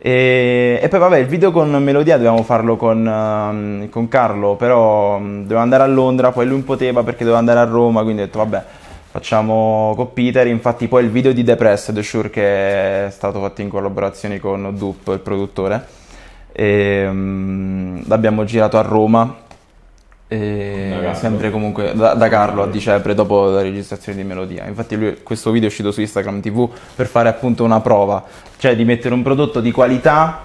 E, 0.00 0.78
e 0.80 0.88
poi 0.88 0.98
vabbè, 1.00 1.16
il 1.18 1.26
video 1.26 1.50
con 1.50 1.70
Melodia 1.82 2.16
dovevamo 2.16 2.44
farlo 2.44 2.76
con, 2.76 3.04
ehm, 3.04 3.88
con 3.88 4.06
Carlo, 4.06 4.54
però 4.54 5.18
mm, 5.18 5.42
doveva 5.42 5.60
andare 5.60 5.82
a 5.82 5.86
Londra, 5.86 6.30
poi 6.30 6.46
lui 6.46 6.54
non 6.54 6.64
poteva 6.64 7.02
perché 7.02 7.24
doveva 7.24 7.38
andare 7.38 7.58
a 7.58 7.64
Roma, 7.64 8.02
quindi 8.04 8.22
ho 8.22 8.24
detto 8.26 8.38
vabbè, 8.38 8.64
facciamo 9.10 9.94
con 9.96 10.12
Peter. 10.12 10.46
Infatti 10.46 10.86
poi 10.86 11.04
il 11.04 11.10
video 11.10 11.32
di 11.32 11.42
Depressed, 11.42 11.98
Sure, 11.98 12.30
che 12.30 13.06
è 13.06 13.10
stato 13.10 13.40
fatto 13.40 13.60
in 13.60 13.68
collaborazione 13.68 14.38
con 14.38 14.72
Dup, 14.76 15.08
il 15.08 15.18
produttore, 15.18 15.84
e, 16.52 17.08
mm, 17.10 18.02
l'abbiamo 18.06 18.44
girato 18.44 18.78
a 18.78 18.82
Roma. 18.82 19.46
E 20.30 21.10
sempre 21.14 21.50
comunque 21.50 21.94
da, 21.94 22.12
da 22.12 22.28
Carlo 22.28 22.62
a 22.62 22.66
dicembre 22.66 23.14
dopo 23.14 23.46
la 23.46 23.62
registrazione 23.62 24.18
di 24.20 24.24
Melodia. 24.24 24.66
Infatti 24.66 24.94
lui, 24.94 25.22
questo 25.22 25.50
video 25.50 25.68
è 25.68 25.70
uscito 25.70 25.90
su 25.90 26.02
Instagram 26.02 26.40
TV 26.40 26.68
per 26.94 27.06
fare 27.06 27.30
appunto 27.30 27.64
una 27.64 27.80
prova, 27.80 28.22
cioè 28.58 28.76
di 28.76 28.84
mettere 28.84 29.14
un 29.14 29.22
prodotto 29.22 29.60
di 29.60 29.70
qualità 29.70 30.42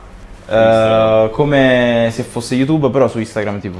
eh, 0.47 1.29
come 1.33 2.09
se 2.11 2.23
fosse 2.23 2.55
YouTube 2.55 2.89
però 2.89 3.09
su 3.09 3.19
Instagram 3.19 3.59
TV. 3.59 3.75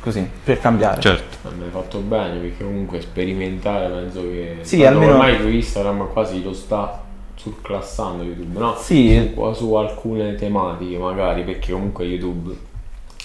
Così, 0.00 0.28
per 0.42 0.58
cambiare. 0.60 1.00
Certo. 1.00 1.36
Ma 1.42 1.50
mi 1.56 1.64
hai 1.64 1.70
fatto 1.70 1.98
bene 1.98 2.38
perché 2.38 2.64
comunque 2.64 3.00
sperimentare 3.00 3.88
penso 3.88 4.20
che 4.22 4.58
Sì, 4.62 4.84
almeno- 4.84 5.12
ormai 5.12 5.38
su 5.40 5.48
Instagram 5.48 6.12
quasi 6.12 6.42
lo 6.42 6.52
sta 6.52 7.00
surclassando 7.36 8.22
YouTube, 8.22 8.58
no? 8.58 8.74
Sì. 8.76 9.32
Su, 9.34 9.52
su 9.54 9.74
alcune 9.74 10.34
tematiche 10.34 10.98
magari 10.98 11.42
perché 11.42 11.72
comunque 11.72 12.04
YouTube 12.04 12.54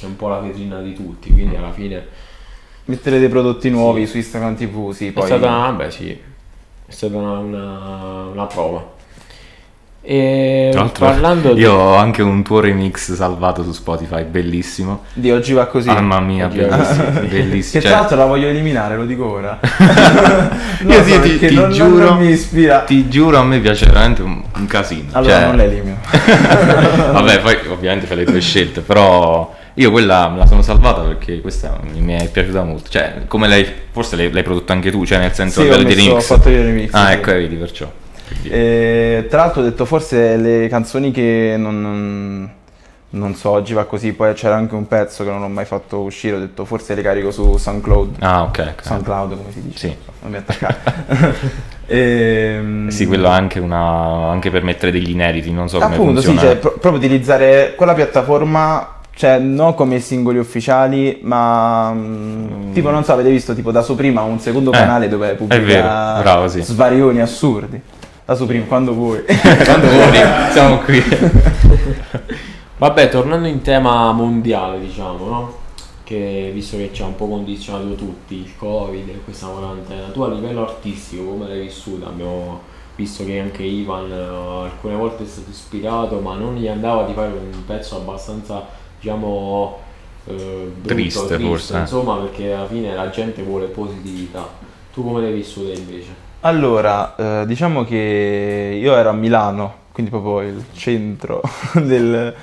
è 0.05 0.07
un 0.07 0.15
po' 0.15 0.27
la 0.27 0.39
vetrina 0.39 0.79
di 0.81 0.93
tutti, 0.93 1.31
quindi 1.31 1.55
alla 1.55 1.71
fine 1.71 2.27
Mettere 2.89 3.19
dei 3.19 3.29
prodotti 3.29 3.69
nuovi 3.69 4.07
su 4.07 4.17
Instagram 4.17 4.55
TV, 4.55 4.91
sì, 4.93 5.07
è 5.07 5.11
poi... 5.11 5.27
stata, 5.27 5.47
vabbè 5.47 5.91
sì, 5.91 6.09
è 6.09 6.91
stata 6.91 7.15
una, 7.17 7.37
una, 7.37 8.25
una 8.31 8.45
prova. 8.47 8.83
E 10.01 10.69
Tra 10.71 10.81
l'altro, 10.81 11.05
parlando 11.05 11.53
di... 11.53 11.61
io 11.61 11.71
ho 11.71 11.95
anche 11.97 12.23
un 12.23 12.41
tuo 12.41 12.61
remix 12.61 13.13
salvato 13.13 13.61
su 13.63 13.73
Spotify, 13.73 14.23
bellissimo. 14.23 15.03
Di 15.13 15.29
oggi 15.29 15.53
va 15.53 15.67
così. 15.67 15.87
Mamma 15.87 16.19
mia, 16.19 16.47
Oggi 16.47 16.57
bellissimo. 16.57 17.03
bellissimo. 17.27 17.61
Che 17.61 17.69
Cioè, 17.69 17.81
tra 17.81 17.91
l'altro 17.91 18.17
la 18.17 18.25
voglio 18.25 18.47
eliminare, 18.47 18.95
lo 18.95 19.05
dico 19.05 19.29
ora. 19.29 19.59
Non 20.81 20.91
io 20.91 21.03
so, 21.03 21.19
ti, 21.21 21.37
ti- 21.37 21.53
non- 21.53 21.71
giuro, 21.71 22.05
non 22.05 22.17
mi 22.17 22.29
ispira. 22.29 22.79
ti 22.79 23.07
giuro, 23.07 23.37
a 23.37 23.43
me 23.43 23.59
piace 23.59 23.85
veramente 23.85 24.23
un, 24.23 24.41
un 24.55 24.65
casino. 24.65 25.09
Allora 25.11 25.33
Cioè, 25.33 25.45
non 25.45 25.57
l'elimino. 25.57 25.97
Vabbè, 27.11 27.39
poi 27.41 27.57
ovviamente 27.67 28.07
fai 28.07 28.17
le 28.17 28.25
tue 28.25 28.39
scelte, 28.39 28.81
però 28.81 29.53
io 29.79 29.91
quella 29.91 30.27
me 30.27 30.39
la 30.39 30.45
sono 30.45 30.61
salvata 30.61 31.01
perché 31.03 31.39
questa 31.39 31.79
mi 31.97 32.13
è 32.13 32.27
piaciuta 32.29 32.63
molto. 32.63 32.89
Cioè, 32.89 33.21
come 33.27 33.47
lei, 33.47 33.65
forse 33.91 34.17
l'hai, 34.17 34.29
l'hai 34.31 34.43
prodotta 34.43 34.73
anche 34.73 34.91
tu, 34.91 35.05
cioè 35.05 35.19
nel 35.19 35.31
senso 35.33 35.61
Sì, 35.61 35.67
livello 35.67 35.83
di 35.87 35.95
messo- 35.95 36.01
ho 36.01 36.07
remix. 36.15 36.25
fatto 36.27 36.49
io 36.49 36.59
il 36.59 36.65
remix. 36.65 36.93
Ah, 36.93 37.07
sì. 37.07 37.13
ecco, 37.13 37.31
vedi, 37.31 37.55
perciò. 37.55 37.91
E, 38.43 39.25
tra 39.29 39.39
l'altro 39.39 39.61
ho 39.61 39.63
detto 39.63 39.85
forse 39.85 40.35
le 40.35 40.67
canzoni 40.67 41.11
che 41.11 41.55
non, 41.57 41.81
non, 41.81 42.49
non 43.11 43.35
so, 43.35 43.51
oggi 43.51 43.73
va 43.73 43.85
così, 43.85 44.11
poi 44.11 44.33
c'era 44.33 44.55
anche 44.55 44.75
un 44.75 44.85
pezzo 44.85 45.23
che 45.23 45.29
non 45.29 45.41
ho 45.43 45.47
mai 45.47 45.63
fatto 45.65 45.99
uscire, 46.01 46.35
ho 46.35 46.39
detto 46.39 46.65
forse 46.65 46.93
le 46.93 47.01
carico 47.01 47.31
su 47.31 47.55
SoundCloud. 47.57 48.15
Ah, 48.19 48.43
ok, 48.43 48.73
ok. 48.75 48.85
SoundCloud 48.85 49.29
come 49.37 49.51
si 49.53 49.61
dice? 49.61 49.77
Sì. 49.87 49.95
Non 50.21 50.31
mi 50.31 50.37
attaccare. 50.37 50.77
Ehm, 51.91 52.87
Eh 52.89 52.91
Sì, 52.91 53.07
quello 53.07 53.29
anche, 53.29 53.59
una, 53.59 54.29
anche 54.29 54.51
per 54.51 54.61
mettere 54.63 54.91
degli 54.91 55.09
inediti, 55.09 55.51
non 55.51 55.67
so 55.69 55.79
come 55.79 55.95
Appunto, 55.95 56.21
sì, 56.21 56.37
cioè, 56.37 56.57
pro- 56.57 56.73
proprio 56.73 56.97
utilizzare 57.01 57.73
quella 57.75 57.95
piattaforma, 57.95 58.98
cioè 59.19 59.37
non 59.37 59.73
come 59.73 59.99
singoli 59.99 60.37
ufficiali, 60.37 61.19
ma 61.23 61.91
mm, 61.91 62.71
tipo 62.71 62.89
non 62.89 63.03
so, 63.03 63.11
avete 63.11 63.29
visto 63.29 63.53
tipo 63.53 63.69
da 63.69 63.81
Suprema 63.81 64.21
un 64.21 64.39
secondo 64.39 64.71
Eh, 64.71 64.77
canale 64.77 65.09
dove 65.09 65.33
pubblica 65.33 65.61
vero, 65.65 66.21
bravo, 66.21 66.47
sì. 66.47 66.61
svarioni 66.61 67.19
assurdi. 67.19 67.81
Da 68.23 68.33
Suprema, 68.33 68.63
quando 68.63 68.93
vuoi. 68.93 69.21
Quando 69.27 69.89
vuoi, 69.89 70.19
siamo 70.53 70.77
qui. 70.77 71.03
Vabbè, 72.77 73.09
tornando 73.09 73.49
in 73.49 73.61
tema 73.61 74.09
mondiale, 74.13 74.79
diciamo, 74.79 75.25
no? 75.25 75.53
Che 76.05 76.51
visto 76.53 76.77
che 76.77 76.91
ci 76.93 77.01
ha 77.01 77.05
un 77.05 77.17
po' 77.17 77.27
condizionato 77.27 77.95
tutti, 77.95 78.35
il 78.35 78.55
Covid 78.55 79.09
e 79.09 79.19
questa 79.25 79.47
quarantena, 79.47 80.07
tu 80.13 80.21
a 80.21 80.29
livello 80.29 80.61
artistico 80.61 81.23
come 81.23 81.49
l'hai 81.49 81.59
vissuta? 81.59 82.07
Abbiamo 82.07 82.61
visto 82.95 83.25
che 83.25 83.37
anche 83.37 83.63
Ivan 83.63 84.09
eh, 84.09 84.63
alcune 84.63 84.95
volte 84.95 85.23
è 85.23 85.27
stato 85.27 85.49
ispirato, 85.49 86.21
ma 86.21 86.35
non 86.35 86.55
gli 86.55 86.69
andava 86.69 87.03
di 87.03 87.11
fare 87.11 87.33
un 87.33 87.65
pezzo 87.65 87.97
abbastanza, 87.97 88.87
diciamo, 88.99 89.79
eh, 90.25 90.71
brutto, 90.75 90.87
Triste, 90.93 91.39
forse, 91.39 91.75
eh. 91.75 91.79
Insomma, 91.79 92.15
perché 92.17 92.53
alla 92.53 92.67
fine 92.67 92.93
la 92.93 93.09
gente 93.09 93.41
vuole 93.41 93.65
positività. 93.67 94.47
Tu 94.93 95.03
come 95.03 95.21
l'hai 95.21 95.33
vissuta 95.33 95.71
invece? 95.71 96.27
Allora, 96.41 97.15
eh, 97.41 97.45
diciamo 97.45 97.83
che 97.83 98.77
io 98.79 98.95
ero 98.95 99.09
a 99.09 99.13
Milano, 99.13 99.73
quindi 99.91 100.11
proprio 100.11 100.41
il 100.47 100.63
centro 100.73 101.41
del, 101.73 102.33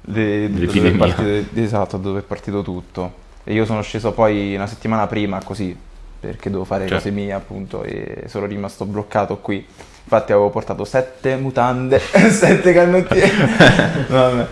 de- 0.00 0.50
dove, 0.50 0.88
è 0.88 0.96
partito, 0.96 1.60
esatto, 1.60 1.96
dove 1.96 2.20
è 2.20 2.22
partito 2.22 2.62
tutto. 2.62 3.28
E 3.44 3.54
io 3.54 3.64
sono 3.64 3.82
sceso 3.82 4.12
poi 4.12 4.54
una 4.54 4.66
settimana 4.66 5.06
prima, 5.06 5.40
così, 5.42 5.76
perché 6.20 6.50
devo 6.50 6.64
fare 6.64 6.82
Certo. 6.82 6.96
cose 6.96 7.10
mie, 7.10 7.32
appunto, 7.32 7.82
e 7.82 8.24
sono 8.26 8.46
rimasto 8.46 8.84
bloccato 8.84 9.38
qui. 9.38 9.64
Infatti 10.02 10.32
avevo 10.32 10.50
portato 10.50 10.84
sette 10.84 11.36
mutande, 11.36 11.98
sette 12.30 12.72
canottiere. 12.72 13.30
Vabbè. 14.08 14.46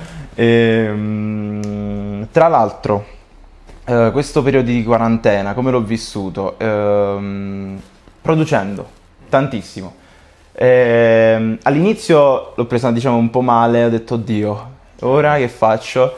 Tra 2.30 2.48
l'altro, 2.48 3.06
eh, 3.86 4.10
questo 4.12 4.42
periodo 4.42 4.70
di 4.70 4.84
quarantena, 4.84 5.54
come 5.54 5.70
l'ho 5.70 5.80
vissuto? 5.80 6.58
Ehm, 6.58 7.80
producendo 8.20 8.86
tantissimo. 9.28 9.94
Ehm, 10.52 11.58
all'inizio 11.62 12.52
l'ho 12.54 12.64
presa 12.66 12.90
diciamo 12.90 13.16
un 13.16 13.30
po' 13.30 13.40
male, 13.40 13.84
ho 13.84 13.88
detto 13.88 14.14
oddio, 14.14 14.70
ora 15.00 15.36
che 15.36 15.48
faccio? 15.48 16.16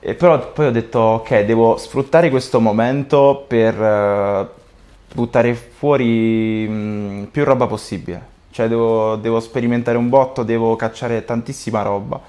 E 0.00 0.14
però 0.14 0.52
poi 0.52 0.66
ho 0.66 0.70
detto 0.70 0.98
ok, 0.98 1.40
devo 1.44 1.76
sfruttare 1.78 2.30
questo 2.30 2.60
momento 2.60 3.44
per 3.46 3.80
eh, 3.80 4.48
buttare 5.14 5.54
fuori 5.54 6.68
mh, 6.68 7.28
più 7.30 7.44
roba 7.44 7.66
possibile. 7.66 8.34
Cioè 8.50 8.68
devo, 8.68 9.16
devo 9.16 9.40
sperimentare 9.40 9.96
un 9.96 10.08
botto, 10.08 10.42
devo 10.42 10.76
cacciare 10.76 11.24
tantissima 11.24 11.82
roba. 11.82 12.20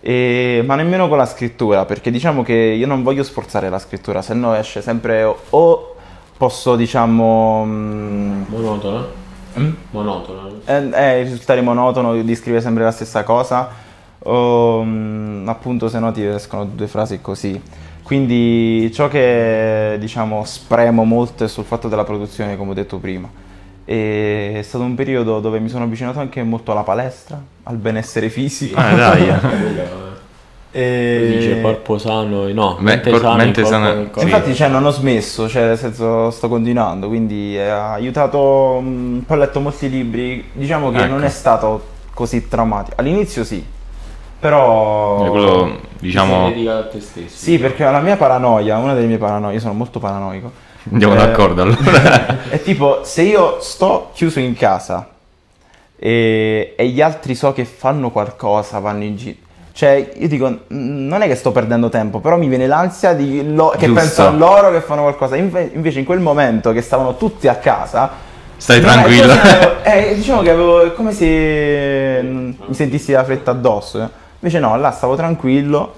E- 0.00 0.62
ma 0.66 0.74
nemmeno 0.76 1.08
con 1.08 1.18
la 1.18 1.26
scrittura, 1.26 1.84
perché 1.84 2.10
diciamo 2.10 2.42
che 2.42 2.54
io 2.54 2.86
non 2.86 3.02
voglio 3.02 3.22
sforzare 3.22 3.68
la 3.68 3.78
scrittura, 3.78 4.22
se 4.22 4.34
no 4.34 4.54
esce 4.54 4.80
sempre 4.82 5.22
o- 5.50 5.94
posso 6.36 6.74
diciamo... 6.76 7.64
mh, 7.64 8.44
Monotona? 8.48 9.04
mm? 9.58 9.70
Monotona. 9.90 10.48
eh, 10.64 10.90
eh, 10.92 11.22
risultare 11.22 11.60
monotono 11.60 12.20
di 12.22 12.34
scrivere 12.34 12.62
sempre 12.62 12.84
la 12.84 12.92
stessa 12.92 13.24
cosa 13.24 13.68
o 14.22 14.82
mm, 14.84 15.48
appunto 15.48 15.88
se 15.88 15.98
no 15.98 16.12
ti 16.12 16.24
escono 16.24 16.64
due 16.66 16.86
frasi 16.86 17.20
così 17.20 17.60
quindi 18.02 18.90
ciò 18.92 19.08
che 19.08 19.96
diciamo 19.98 20.44
spremo 20.44 21.04
molto 21.04 21.44
è 21.44 21.48
sul 21.48 21.64
fatto 21.64 21.88
della 21.88 22.04
produzione 22.04 22.56
come 22.56 22.70
ho 22.72 22.74
detto 22.74 22.98
prima 22.98 23.28
e 23.84 24.52
è 24.56 24.62
stato 24.62 24.84
un 24.84 24.94
periodo 24.94 25.40
dove 25.40 25.58
mi 25.58 25.68
sono 25.68 25.84
avvicinato 25.84 26.20
anche 26.20 26.42
molto 26.42 26.72
alla 26.72 26.82
palestra 26.82 27.40
al 27.64 27.76
benessere 27.76 28.28
fisico 28.28 28.78
Ah, 28.78 28.94
dai. 28.94 29.28
e... 30.72 31.34
Dice 31.38 31.60
corpo 31.60 31.98
sano, 31.98 32.46
e 32.46 32.52
no, 32.52 32.76
Beh, 32.76 32.82
mente 32.82 33.10
cor- 33.10 33.20
sana, 33.20 33.36
mente 33.36 33.60
il 33.60 33.66
corpo 33.66 33.80
sana- 33.84 33.90
sì. 33.92 34.04
corpo. 34.10 34.20
Infatti 34.22 34.54
cioè, 34.54 34.68
non 34.68 34.84
ho 34.84 34.90
smesso, 34.90 35.48
cioè 35.48 35.64
nel 35.66 35.78
senso 35.78 36.30
sto 36.30 36.48
continuando, 36.48 37.08
quindi 37.08 37.56
eh, 37.56 37.68
ha 37.68 37.92
aiutato, 37.94 38.80
mh, 38.80 39.24
poi 39.26 39.36
ho 39.36 39.40
letto 39.40 39.60
molti 39.60 39.90
libri, 39.90 40.50
diciamo 40.52 40.90
che 40.90 40.98
Ecco. 40.98 41.12
non 41.12 41.24
è 41.24 41.28
stato 41.28 41.84
così 42.14 42.46
traumatico, 42.48 43.00
all'inizio 43.00 43.42
sì, 43.44 43.64
però... 44.38 45.26
Eh, 45.26 45.28
quello, 45.28 45.78
diciamo, 45.98 46.48
dedicato 46.48 46.78
a 46.78 46.86
te 46.88 47.00
stesso. 47.00 47.36
Sì, 47.36 47.58
perché 47.58 47.84
la 47.84 48.00
mia 48.00 48.16
paranoia, 48.16 48.76
una 48.78 48.94
delle 48.94 49.06
mie 49.06 49.18
paranoie, 49.18 49.54
io 49.54 49.60
sono 49.60 49.74
molto 49.74 49.98
paranoico, 49.98 50.52
andiamo 50.90 51.14
Eh, 51.14 51.16
d'accordo 51.16 51.62
allora. 51.62 52.48
è 52.48 52.60
tipo 52.62 53.00
se 53.04 53.22
io 53.22 53.58
sto 53.60 54.10
chiuso 54.14 54.38
in 54.40 54.54
casa 54.54 55.08
e, 55.98 56.74
e 56.76 56.86
gli 56.88 57.00
altri 57.02 57.34
so 57.34 57.52
che 57.52 57.64
fanno 57.64 58.10
qualcosa, 58.10 58.78
vanno 58.78 59.04
in 59.04 59.16
giro. 59.16 59.36
Cioè, 59.72 60.12
io 60.16 60.28
dico, 60.28 60.48
"Mm, 60.48 61.06
non 61.08 61.22
è 61.22 61.26
che 61.26 61.34
sto 61.36 61.52
perdendo 61.52 61.88
tempo, 61.88 62.18
però 62.20 62.36
mi 62.36 62.48
viene 62.48 62.66
l'ansia 62.66 63.12
di 63.14 63.54
lo- 63.54 63.70
che 63.78 63.86
Giusto. 63.86 64.00
penso 64.00 64.26
a 64.26 64.30
loro 64.30 64.70
che 64.72 64.80
fanno 64.80 65.02
qualcosa. 65.02 65.36
Inve- 65.36 65.70
invece 65.72 66.00
in 66.00 66.04
quel 66.04 66.20
momento 66.20 66.72
che 66.72 66.82
stavano 66.82 67.16
tutti 67.16 67.48
a 67.48 67.54
casa, 67.56 68.10
Stai 68.56 68.80
tranquillo. 68.80 69.32
eh, 69.84 70.14
diciamo 70.16 70.42
che 70.42 70.50
avevo 70.50 70.82
è 70.82 70.92
come 70.92 71.12
se 71.12 72.20
mi 72.22 72.74
sentissi 72.74 73.12
la 73.12 73.24
fretta 73.24 73.52
addosso. 73.52 73.98
Invece 74.40 74.58
no, 74.58 74.76
là 74.76 74.90
stavo 74.90 75.14
tranquillo 75.16 75.94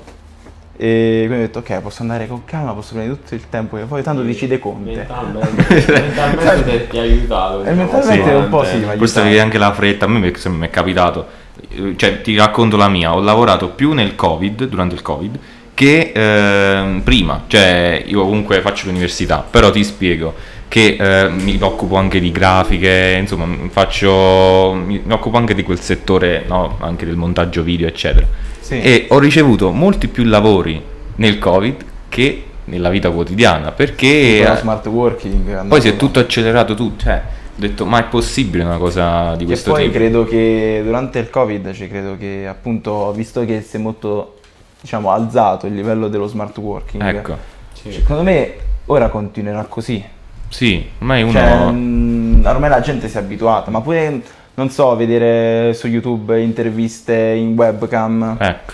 e 0.76 1.24
quindi 1.26 1.44
ho 1.44 1.46
detto 1.46 1.58
ok, 1.58 1.80
posso 1.80 2.02
andare 2.02 2.26
con 2.26 2.44
calma, 2.44 2.72
posso 2.72 2.94
prendere 2.94 3.18
tutto 3.20 3.34
il 3.34 3.48
tempo 3.48 3.76
che 3.76 3.84
voglio, 3.84 4.02
tanto 4.02 4.22
decide 4.22 4.58
Conte. 4.58 4.90
Mentalmente, 4.90 5.92
mentalmente 5.92 6.86
ti- 6.88 6.98
ha 6.98 7.02
aiutato. 7.02 7.64
Eh, 7.64 7.72
mentalmente 7.72 8.28
sì, 8.28 8.34
un 8.34 8.48
po' 8.48 8.64
sì, 8.64 8.82
eh. 8.82 8.96
Questo 8.96 9.20
è 9.22 9.38
anche 9.38 9.58
la 9.58 9.72
fretta, 9.72 10.06
a 10.06 10.08
me 10.08 10.18
mi 10.18 10.32
mi 10.32 10.66
è 10.66 10.70
capitato, 10.70 11.26
Eh, 11.70 11.94
cioè 11.96 12.20
ti 12.22 12.34
racconto 12.36 12.76
la 12.76 12.88
mia, 12.88 13.14
ho 13.14 13.20
lavorato 13.20 13.68
più 13.68 13.92
nel 13.92 14.14
Covid, 14.14 14.64
durante 14.64 14.94
il 14.94 15.02
Covid, 15.02 15.38
che 15.74 16.12
ehm, 16.14 17.00
prima, 17.02 17.44
cioè 17.46 18.02
io 18.06 18.22
comunque 18.22 18.60
faccio 18.60 18.86
l'università, 18.86 19.44
però 19.48 19.70
ti 19.70 19.84
spiego 19.84 20.34
che 20.68 20.96
eh, 20.98 21.28
mi 21.28 21.58
occupo 21.60 21.96
anche 21.96 22.18
di 22.18 22.32
grafiche, 22.32 23.18
insomma 23.20 23.46
faccio, 23.68 24.72
mi, 24.72 25.02
mi 25.04 25.12
occupo 25.12 25.36
anche 25.36 25.54
di 25.54 25.62
quel 25.62 25.78
settore, 25.78 26.44
no? 26.48 26.78
anche 26.80 27.04
del 27.04 27.16
montaggio 27.16 27.62
video 27.62 27.86
eccetera. 27.86 28.26
Sì. 28.62 28.80
E 28.80 29.06
ho 29.10 29.18
ricevuto 29.18 29.70
molti 29.72 30.06
più 30.08 30.24
lavori 30.24 30.80
nel 31.16 31.38
Covid 31.38 31.84
che 32.08 32.44
nella 32.64 32.88
vita 32.90 33.10
quotidiana, 33.10 33.72
perché... 33.72 34.40
Eh, 34.50 34.56
smart 34.56 34.86
working. 34.86 35.66
poi 35.66 35.80
si 35.80 35.88
è 35.88 35.96
tutto 35.96 36.20
accelerato 36.20 36.74
tutto, 36.74 37.02
cioè, 37.04 37.20
ho 37.48 37.60
detto, 37.60 37.84
ma 37.84 37.98
è 37.98 38.04
possibile 38.04 38.62
una 38.62 38.78
cosa 38.78 39.32
di 39.32 39.40
Che 39.40 39.46
questo 39.46 39.72
poi 39.72 39.82
tipo? 39.86 39.94
credo 39.94 40.24
che 40.24 40.80
durante 40.84 41.18
il 41.18 41.28
Covid, 41.28 41.72
cioè 41.72 41.88
credo 41.88 42.16
che 42.16 42.46
appunto, 42.48 43.12
visto 43.12 43.44
che 43.44 43.62
si 43.62 43.76
è 43.76 43.78
molto, 43.80 44.38
diciamo, 44.80 45.10
alzato 45.10 45.66
il 45.66 45.74
livello 45.74 46.06
dello 46.08 46.28
smart 46.28 46.56
working, 46.58 47.02
Ecco, 47.02 47.36
Sì. 47.72 47.90
secondo 47.92 48.22
me 48.22 48.54
ora 48.86 49.08
continuerà 49.08 49.64
così. 49.64 50.02
sì, 50.48 50.86
ormai 51.00 51.22
uno... 51.22 51.32
Cioè, 51.32 52.50
ormai 52.52 52.70
la 52.70 52.80
gente 52.80 53.08
si 53.08 53.16
è 53.16 53.20
abituata, 53.20 53.70
ma 53.72 53.80
pure, 53.80 54.22
non 54.54 54.70
so, 54.70 54.94
vedere 54.96 55.72
su 55.74 55.86
YouTube 55.86 56.40
interviste 56.40 57.14
in 57.14 57.54
webcam, 57.56 58.36
Ecco, 58.38 58.72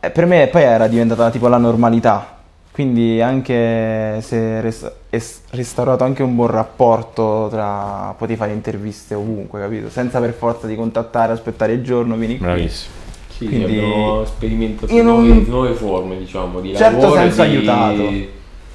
eh, 0.00 0.10
per 0.10 0.26
me 0.26 0.46
poi 0.48 0.62
era 0.62 0.86
diventata 0.86 1.30
tipo 1.30 1.48
la 1.48 1.56
normalità. 1.58 2.28
Quindi 2.70 3.20
anche 3.20 4.18
se 4.20 4.36
è 4.36 4.60
res- 4.60 4.90
è 5.08 5.22
restaurato 5.50 6.02
anche 6.02 6.24
un 6.24 6.34
buon 6.34 6.48
rapporto 6.50 7.46
tra 7.48 8.12
potevi 8.18 8.36
fare 8.36 8.50
interviste 8.52 9.14
ovunque, 9.14 9.60
capito? 9.60 9.88
Senza 9.90 10.18
per 10.18 10.32
forza 10.32 10.66
di 10.66 10.74
contattare, 10.74 11.32
aspettare 11.32 11.72
il 11.74 11.84
giorno, 11.84 12.16
vieni 12.16 12.36
qui. 12.36 12.44
bravissimo. 12.46 12.92
Sì, 13.28 13.46
Quindi- 13.46 13.64
abbiamo 13.78 14.24
sperimentato 14.24 14.92
Io 14.92 15.02
non- 15.04 15.24
nuove, 15.24 15.44
nuove 15.48 15.72
forme, 15.74 16.18
diciamo, 16.18 16.60
di 16.60 16.74
Certo 16.74 17.00
lavoro. 17.00 17.20
e 17.20 17.22
senso 17.30 17.44
di, 17.44 17.56
aiutato. 17.56 18.02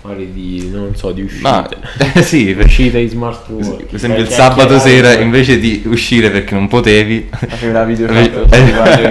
Magari 0.02 0.32
di, 0.32 0.70
non 0.72 0.96
so, 0.96 1.12
di 1.12 1.22
uscite. 1.24 1.42
Ma, 1.42 1.68
eh, 2.14 2.22
sì, 2.22 2.54
per 2.56 2.66
uscite 2.66 3.00
di 3.00 3.08
smart 3.10 3.50
work. 3.50 3.84
per 3.86 3.96
esempio 3.96 4.22
il 4.22 4.30
sabato 4.30 4.80
sera 4.80 5.14
invece 5.20 5.60
di 5.60 5.84
uscire 5.88 6.30
perché 6.32 6.54
non 6.56 6.68
potevi, 6.70 7.28
Facevi 7.32 7.72
la 7.74 7.84
video 7.84 8.08
Eh, 8.14 8.32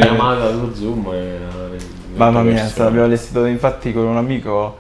chiamata 0.01 0.51
su 0.51 0.73
Zoom 0.75 1.11
e 1.13 1.37
Mamma 2.15 2.43
mia, 2.43 2.55
persone. 2.63 2.87
abbiamo 2.89 3.05
allestito 3.07 3.45
infatti 3.45 3.93
con 3.93 4.05
un 4.05 4.17
amico 4.17 4.79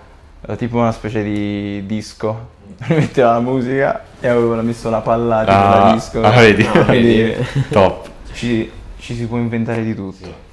eh, 0.48 0.56
tipo 0.56 0.78
una 0.78 0.92
specie 0.92 1.22
di 1.22 1.84
disco. 1.86 2.56
Mi 2.88 2.96
metteva 2.96 3.32
la 3.32 3.40
musica 3.40 4.04
e 4.20 4.28
avevano 4.28 4.62
messo 4.62 4.88
la 4.90 5.00
palla 5.00 5.40
tipo 5.40 5.50
da 5.52 5.84
ah, 5.90 5.92
disco. 5.92 6.20
ah, 6.22 6.30
vedi, 6.30 6.66
Ah, 6.72 6.84
Quindi 6.84 7.34
top. 7.70 8.08
ci, 8.32 8.70
ci 8.98 9.14
si 9.14 9.26
può 9.26 9.36
inventare 9.36 9.84
di 9.84 9.94
tutto. 9.94 10.46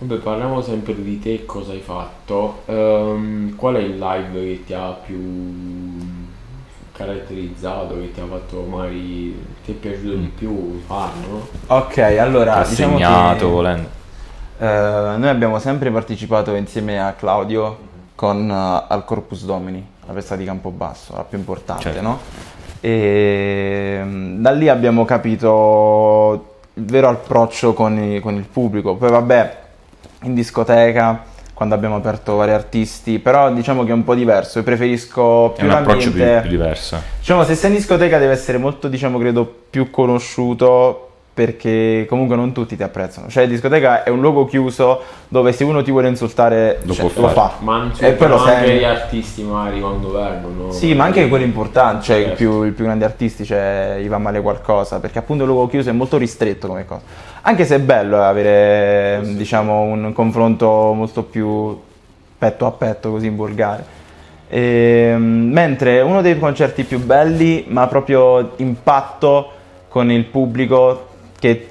Vabbè, 0.00 0.20
parliamo 0.22 0.60
sempre 0.60 0.94
di 0.94 1.18
te, 1.18 1.44
cosa 1.44 1.72
hai 1.72 1.80
fatto. 1.80 2.62
Ehm, 2.66 3.56
qual 3.56 3.74
è 3.76 3.80
il 3.80 3.98
live 3.98 4.30
che 4.32 4.62
ti 4.64 4.72
ha 4.72 4.90
più 4.92 5.96
caratterizzato, 6.92 7.94
che 7.98 8.12
ti 8.12 8.20
ha 8.20 8.26
fatto 8.26 8.62
magari 8.62 9.36
ti 9.64 9.72
è 9.72 9.74
piaciuto 9.74 10.14
di 10.14 10.30
più 10.36 10.80
farlo? 10.86 11.48
Ok, 11.66 11.98
allora 11.98 12.52
Ti 12.54 12.58
ha 12.60 12.68
diciamo 12.68 12.96
segnato 12.96 13.46
che, 13.46 13.50
volendo. 13.52 13.88
eh, 14.58 14.66
noi 15.16 15.28
abbiamo 15.28 15.58
sempre 15.58 15.90
partecipato 15.90 16.54
insieme 16.54 17.00
a 17.00 17.12
Claudio 17.14 17.86
con 18.14 18.48
eh, 18.48 18.84
al 18.88 19.04
Corpus 19.04 19.44
Domini, 19.44 19.84
la 20.06 20.12
festa 20.12 20.36
di 20.36 20.44
Campobasso, 20.44 21.14
la 21.16 21.24
più 21.24 21.38
importante, 21.38 21.82
Certo. 21.82 22.00
no? 22.02 22.18
E 22.80 24.00
mm, 24.02 24.40
da 24.42 24.50
lì 24.52 24.68
abbiamo 24.68 25.04
capito 25.04 26.44
il 26.74 26.84
vero 26.84 27.08
approccio 27.08 27.72
con, 27.74 27.98
i- 28.00 28.20
con 28.20 28.34
il 28.36 28.44
pubblico. 28.44 28.94
Poi 28.94 29.10
vabbè, 29.10 29.56
in 30.22 30.34
discoteca, 30.34 31.24
quando 31.54 31.74
abbiamo 31.74 31.96
aperto 31.96 32.36
vari 32.36 32.52
artisti, 32.52 33.18
però 33.18 33.52
diciamo 33.52 33.84
che 33.84 33.90
è 33.90 33.94
un 33.94 34.04
po' 34.04 34.14
diverso, 34.14 34.58
io 34.58 34.64
preferisco 34.64 35.52
È 35.54 35.58
più 35.58 35.66
un 35.66 35.72
approccio 35.72 36.12
più, 36.12 36.22
più 36.40 36.50
diverso. 36.50 37.02
Diciamo, 37.18 37.44
se 37.44 37.54
sei 37.54 37.70
in 37.70 37.76
discoteca 37.76 38.18
deve 38.18 38.32
essere 38.32 38.58
molto, 38.58 38.88
diciamo, 38.88 39.18
credo, 39.18 39.44
più 39.68 39.90
conosciuto 39.90 41.07
perché 41.38 42.04
comunque 42.08 42.34
non 42.34 42.50
tutti 42.50 42.76
ti 42.76 42.82
apprezzano. 42.82 43.28
Cioè, 43.28 43.44
la 43.44 43.50
discoteca 43.50 44.02
è 44.02 44.08
un 44.10 44.20
luogo 44.20 44.44
chiuso 44.44 45.00
dove 45.28 45.52
se 45.52 45.62
uno 45.62 45.84
ti 45.84 45.92
vuole 45.92 46.08
insultare 46.08 46.80
Lo 46.82 46.92
cioè, 46.92 47.12
può 47.12 47.26
lo 47.26 47.28
fa. 47.28 47.52
Ma 47.60 47.92
e 47.96 48.10
poi 48.14 48.26
lo 48.26 48.38
anche 48.38 48.66
senti. 48.66 48.78
gli 48.78 48.84
artisti 48.84 49.42
magari 49.44 49.78
quando 49.78 50.10
vengono. 50.10 50.72
Sì, 50.72 50.94
ma 50.94 51.04
anche 51.04 51.28
quelli 51.28 51.44
importanti, 51.44 52.06
cioè 52.06 52.16
i 52.16 52.22
Certo. 52.22 52.36
più, 52.36 52.64
i 52.64 52.72
più 52.72 52.82
grandi 52.82 53.04
artisti, 53.04 53.44
cioè 53.44 53.98
gli 54.00 54.08
va 54.08 54.18
male 54.18 54.40
qualcosa, 54.40 54.98
perché 54.98 55.20
appunto 55.20 55.44
il 55.44 55.50
luogo 55.50 55.68
chiuso 55.68 55.90
è 55.90 55.92
molto 55.92 56.16
ristretto 56.16 56.66
come 56.66 56.84
cosa. 56.84 57.02
Anche 57.42 57.64
se 57.64 57.76
è 57.76 57.78
bello 57.78 58.16
eh, 58.16 58.24
avere, 58.24 59.20
diciamo, 59.36 59.82
un 59.82 60.12
confronto 60.12 60.92
molto 60.92 61.22
più 61.22 61.78
petto 62.36 62.66
a 62.66 62.72
petto, 62.72 63.12
così 63.12 63.26
in 63.26 63.36
volgare. 63.36 63.84
Ehm, 64.48 65.50
mentre 65.52 66.00
uno 66.00 66.20
dei 66.20 66.36
concerti 66.36 66.82
più 66.82 66.98
belli, 66.98 67.66
ma 67.68 67.86
proprio 67.86 68.54
impatto 68.56 69.52
con 69.88 70.10
il 70.10 70.24
pubblico 70.24 71.07
che 71.38 71.68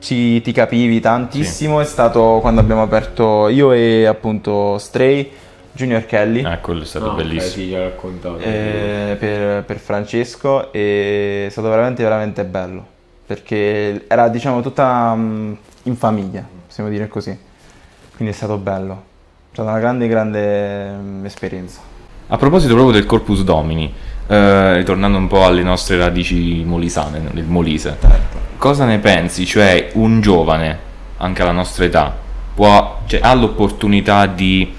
ci, 0.00 0.40
ti 0.40 0.52
capivi 0.52 1.00
tantissimo, 1.00 1.80
è 1.80 1.84
stato 1.84 2.38
quando 2.40 2.60
abbiamo 2.60 2.82
aperto 2.82 3.48
io 3.48 3.72
e 3.72 4.06
appunto 4.06 4.78
Stray, 4.78 5.30
Junior 5.72 6.04
Kelly. 6.06 6.44
Eh, 6.44 6.60
quello 6.60 6.82
è 6.82 6.86
stato 6.86 7.06
No, 7.06 7.14
bellissimo. 7.14 7.64
sì, 7.66 7.74
ha 7.74 7.82
raccontato. 7.82 8.38
eh, 8.38 9.16
per, 9.18 9.64
per 9.64 9.78
Francesco 9.78 10.72
e 10.72 11.46
è 11.46 11.50
stato 11.50 11.68
veramente 11.68 12.02
veramente 12.02 12.44
bello 12.44 12.86
perché 13.26 14.04
era 14.08 14.28
diciamo 14.28 14.62
tutta 14.62 15.14
mm, 15.14 15.52
in 15.84 15.96
famiglia 15.96 16.44
possiamo 16.66 16.88
dire 16.90 17.08
così. 17.08 17.36
Quindi 18.16 18.32
è 18.34 18.36
stato 18.36 18.56
bello. 18.56 18.92
È 19.50 19.54
stata 19.54 19.70
una 19.70 19.78
grande 19.78 20.06
grande 20.08 20.90
mm, 20.90 21.24
esperienza. 21.24 21.80
A 22.28 22.36
proposito 22.36 22.74
proprio 22.74 22.94
del 22.94 23.06
Corpus 23.06 23.42
Domini, 23.42 23.92
eh, 24.26 24.74
ritornando 24.74 25.16
un 25.18 25.26
po' 25.28 25.44
alle 25.44 25.62
nostre 25.62 25.96
radici 25.96 26.62
molisane, 26.64 27.22
del 27.32 27.44
Molise, 27.44 27.96
cosa 28.58 28.84
ne 28.84 28.98
pensi? 28.98 29.46
Cioè, 29.46 29.90
un 29.94 30.20
giovane, 30.20 30.78
anche 31.18 31.42
alla 31.42 31.52
nostra 31.52 31.84
età, 31.84 32.14
può, 32.54 33.00
cioè, 33.06 33.20
ha 33.22 33.32
l'opportunità 33.34 34.26
di 34.26 34.74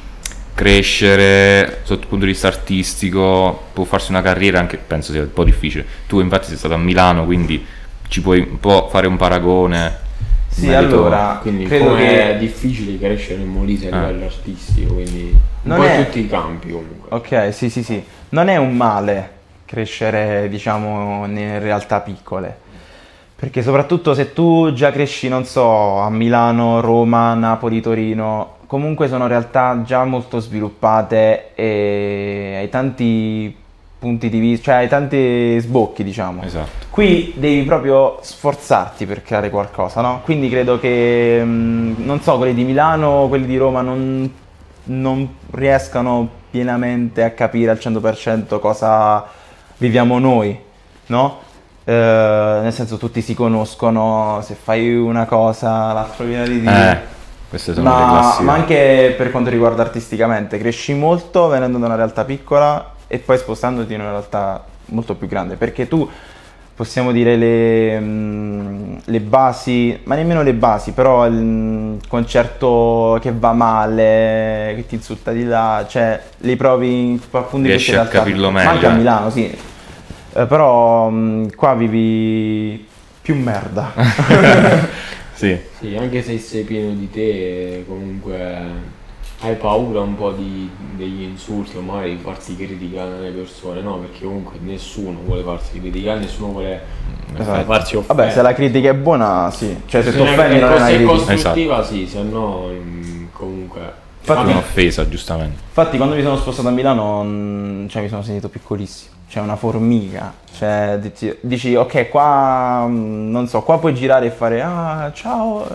crescere 0.54 1.80
sotto 1.84 2.02
il 2.02 2.08
punto 2.08 2.26
di 2.26 2.32
vista 2.32 2.48
artistico, 2.48 3.68
può 3.74 3.86
farsi 3.86 4.12
una 4.12 4.22
carriera, 4.22 4.60
anche 4.60 4.78
penso 4.78 5.12
sia 5.14 5.22
un 5.22 5.34
po' 5.34 5.44
difficile. 5.44 5.86
Tu 6.08 6.20
infatti 6.20 6.48
sei 6.48 6.58
stato 6.58 6.74
a 6.74 6.78
Milano, 6.78 7.26
quindi 7.26 7.66
ci 8.08 8.22
puoi 8.22 8.40
un 8.42 8.60
po' 8.60 8.88
fare 8.92 9.08
un 9.08 9.16
paragone. 9.18 10.08
sì 10.50 10.74
allora 10.74 11.38
Quindi 11.42 11.66
credo 11.66 11.90
come 11.92 12.00
che 12.00 12.34
è 12.34 12.38
difficile 12.38 12.98
crescere 12.98 13.42
in 13.42 13.48
Molise 13.50 13.90
a 13.90 13.96
Eh. 13.96 14.00
livello 14.08 14.26
artistico, 14.26 14.94
quindi 14.96 15.32
un 15.32 15.40
Non 15.62 15.78
po' 15.78 15.84
in 15.86 15.90
è- 15.92 16.06
tutti 16.06 16.20
i 16.20 16.28
campi 16.28 16.70
comunque. 16.72 17.08
Ok, 17.16 17.54
sì, 17.54 17.70
sì, 17.70 17.84
sì. 17.84 18.04
Non 18.30 18.48
è 18.50 18.58
un 18.58 18.76
male 18.76 19.30
crescere, 19.66 20.50
diciamo, 20.50 21.26
in 21.28 21.60
realtà 21.60 22.02
piccole. 22.02 22.58
Perché 23.40 23.62
soprattutto 23.64 24.14
se 24.14 24.34
tu 24.34 24.74
già 24.74 24.92
cresci, 24.92 25.30
non 25.30 25.46
so, 25.46 26.00
a 26.00 26.10
Milano, 26.10 26.82
Roma, 26.82 27.34
Napoli, 27.36 27.80
Torino, 27.80 28.58
comunque 28.68 29.08
sono 29.08 29.28
realtà 29.28 29.82
già 29.86 30.04
molto 30.04 30.40
sviluppate 30.40 31.56
e 31.56 32.56
hai 32.58 32.70
tanti 32.70 33.56
punti 33.98 34.30
di 34.30 34.40
vista, 34.40 34.72
cioè 34.72 34.76
hai 34.76 34.88
tanti 34.90 35.58
sbocchi, 35.60 36.04
diciamo. 36.04 36.44
Esatto. 36.44 36.88
Qui 36.90 37.34
devi 37.36 37.64
proprio 37.64 38.20
sforzarti 38.22 39.06
per 39.06 39.24
creare 39.24 39.50
qualcosa, 39.50 40.02
no? 40.02 40.22
Quindi 40.24 40.50
credo 40.50 40.78
che, 40.78 41.42
mh, 41.44 41.96
non 42.04 42.22
so, 42.22 42.38
quelli 42.38 42.54
di 42.54 42.64
Milano, 42.64 43.28
quelli 43.30 43.46
di 43.46 43.58
Roma 43.58 43.82
non, 43.82 44.32
non 44.84 45.30
riescano 45.52 46.30
pienamente 46.50 47.24
a 47.24 47.32
capire 47.32 47.72
al 47.72 47.78
100% 47.78 48.60
cosa 48.60 49.26
viviamo 49.78 50.20
noi, 50.20 50.60
no? 51.08 51.48
Eh, 51.90 52.60
nel 52.62 52.72
senso 52.72 52.98
tutti 52.98 53.20
si 53.20 53.34
conoscono, 53.34 54.42
se 54.44 54.54
fai 54.62 54.96
una 54.96 55.26
cosa 55.26 55.92
l'altro 55.92 56.24
viene 56.26 56.48
di 56.48 56.60
dire. 56.60 56.92
Eh, 56.92 56.98
queste 57.50 57.74
sono 57.74 57.90
le 57.90 57.96
Ma, 57.96 58.10
classiche. 58.12 58.44
ma 58.44 58.54
anche 58.54 59.16
per 59.18 59.32
quanto 59.32 59.50
riguarda 59.50 59.82
artisticamente, 59.82 60.60
cresci 60.60 60.94
molto 60.94 61.48
venendo 61.48 61.80
da 61.80 61.88
una 61.88 61.96
realtà 61.96 62.26
piccola 62.26 62.92
e 63.08 63.18
poi 63.18 63.40
spostandoti 63.40 63.92
in 63.96 64.02
una 64.02 64.12
realtà 64.12 64.64
molto 64.86 65.16
più 65.16 65.26
grande, 65.28 65.56
perché 65.56 65.88
tu 65.88 66.08
possiamo 66.76 67.12
dire 67.12 67.36
le, 67.36 68.00
mm, 68.00 68.98
le 69.06 69.20
basi, 69.22 70.00
ma 70.04 70.14
nemmeno 70.14 70.44
le 70.44 70.54
basi, 70.54 70.92
però 70.92 71.26
il 71.26 71.34
mm, 71.34 71.98
concerto 72.08 73.18
che 73.20 73.34
va 73.36 73.52
male, 73.52 74.74
che 74.76 74.86
ti 74.88 74.94
insulta 74.94 75.32
di 75.32 75.44
là, 75.44 75.86
cioè 75.90 76.22
li 76.38 76.56
provi 76.56 77.10
in- 77.14 77.20
appunto 77.32 77.66
in 77.66 77.74
Riesci 77.74 77.94
queste 77.94 77.94
a 77.94 77.96
realtà. 78.04 78.18
capirlo 78.20 78.52
Ma 78.52 78.60
anche 78.62 78.74
meglio, 78.74 78.88
a 78.88 78.92
eh. 78.92 78.96
Milano, 78.96 79.30
sì. 79.32 79.58
Eh, 80.40 80.46
però 80.46 81.10
mm, 81.10 81.48
qua 81.56 81.74
vivi 81.74 82.88
più 83.22 83.36
merda. 83.36 83.92
Sì. 85.40 85.58
Sì, 85.80 85.96
anche 85.96 86.22
se 86.22 86.38
sei 86.38 86.64
pieno 86.64 86.92
di 86.92 87.10
te, 87.10 87.86
comunque 87.88 88.58
hai 89.40 89.56
paura 89.56 90.02
un 90.02 90.16
po' 90.18 90.32
di, 90.32 90.70
degli 90.98 91.22
insulti 91.22 91.78
o 91.78 91.82
magari 91.82 92.18
di 92.18 92.22
farsi 92.22 92.58
criticare 92.58 93.10
dalle 93.12 93.30
persone, 93.30 93.80
no? 93.80 94.00
Perché 94.00 94.26
comunque 94.26 94.58
nessuno 94.62 95.20
vuole 95.26 95.42
farsi 95.44 95.80
criticare, 95.80 96.20
nessuno 96.20 96.52
vuole 96.52 96.82
Esatto. 97.38 97.64
farsi 97.64 97.96
offendere. 97.96 98.28
Vabbè, 98.28 98.36
se 98.38 98.42
la 98.42 98.54
critica 98.54 98.90
è 98.90 98.94
buona, 98.94 99.50
sì. 99.50 99.74
Cioè, 99.86 100.04
se 100.04 100.12
ti 100.12 100.18
Se 100.18 100.24
è- 100.26 100.30
offendi 100.30 100.56
è 100.58 100.60
non 100.60 100.72
è 100.72 100.76
una 100.76 100.78
cos- 100.78 100.90
è 100.90 100.96
critica. 100.96 101.12
costruttiva 101.34 101.84
sì, 101.86 102.06
se 102.08 102.22
no 102.22 102.68
mm, 102.68 103.26
comunque... 103.32 103.94
Infatti- 104.34 104.48
Vabbè, 104.48 104.52
Un'offesa, 104.52 105.10
giustamente. 105.10 105.62
Infatti 105.68 105.98
quando 105.98 106.16
mi 106.16 106.22
sono 106.22 106.38
spostato 106.38 106.68
a 106.68 106.72
Milano 106.72 107.88
cioè, 107.88 108.02
mi 108.02 108.10
sono 108.10 108.22
sentito 108.22 108.50
piccolissimo, 108.50 109.14
cioè 109.28 109.42
una 109.44 109.56
formica, 109.56 110.34
cioè 110.56 110.98
dici, 111.02 111.36
dici, 111.42 111.76
ok 111.76 112.10
qua 112.10 112.86
mm, 112.88 113.32
non 113.32 113.48
so, 113.48 113.62
qua 113.62 113.80
puoi 113.80 113.94
girare 113.94 114.28
e 114.28 114.32
fare 114.32 114.62
ah 114.62 115.12
ciao, 115.14 115.66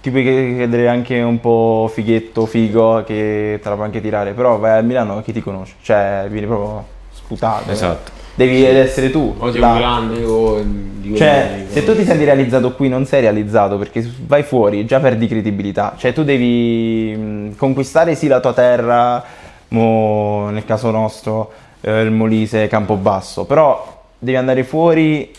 ti 0.00 0.10
puoi 0.10 0.22
chiedere 0.22 0.88
anche 0.88 1.20
un 1.20 1.40
po' 1.40 1.90
fighetto, 1.92 2.46
figo 2.46 3.02
che 3.04 3.58
te 3.62 3.68
la 3.68 3.74
puoi 3.74 3.86
anche 3.86 4.00
tirare, 4.00 4.32
però 4.32 4.56
vai 4.58 4.78
a 4.78 4.82
Milano 4.82 5.20
chi 5.22 5.32
ti 5.32 5.42
conosce, 5.42 5.74
cioè 5.82 6.26
vieni 6.30 6.46
proprio 6.46 6.84
sputato, 7.12 7.70
Esatto. 7.70 8.10
Devi 8.46 8.64
essere 8.64 9.10
tu. 9.10 9.34
o 9.38 9.50
sei 9.50 9.60
là. 9.60 9.72
un 9.72 9.78
grande 9.78 10.24
o 10.24 10.62
di 10.62 11.16
Cioè, 11.16 11.66
se 11.68 11.84
tu 11.84 11.94
ti 11.94 12.04
senti 12.04 12.24
realizzato 12.24 12.72
qui, 12.72 12.88
non 12.88 13.04
sei 13.04 13.20
realizzato 13.20 13.76
perché 13.76 14.08
vai 14.26 14.42
fuori, 14.42 14.86
già 14.86 14.98
perdi 15.00 15.26
credibilità. 15.26 15.94
Cioè, 15.96 16.12
tu 16.12 16.24
devi 16.24 17.14
mh, 17.16 17.56
conquistare 17.56 18.14
sì 18.14 18.28
la 18.28 18.40
tua 18.40 18.52
terra, 18.52 19.22
mo, 19.68 20.48
nel 20.50 20.64
caso 20.64 20.90
nostro, 20.90 21.52
eh, 21.80 22.00
il 22.00 22.10
Molise, 22.10 22.66
Campobasso, 22.66 23.44
però 23.44 24.04
devi 24.18 24.36
andare 24.36 24.64
fuori 24.64 25.30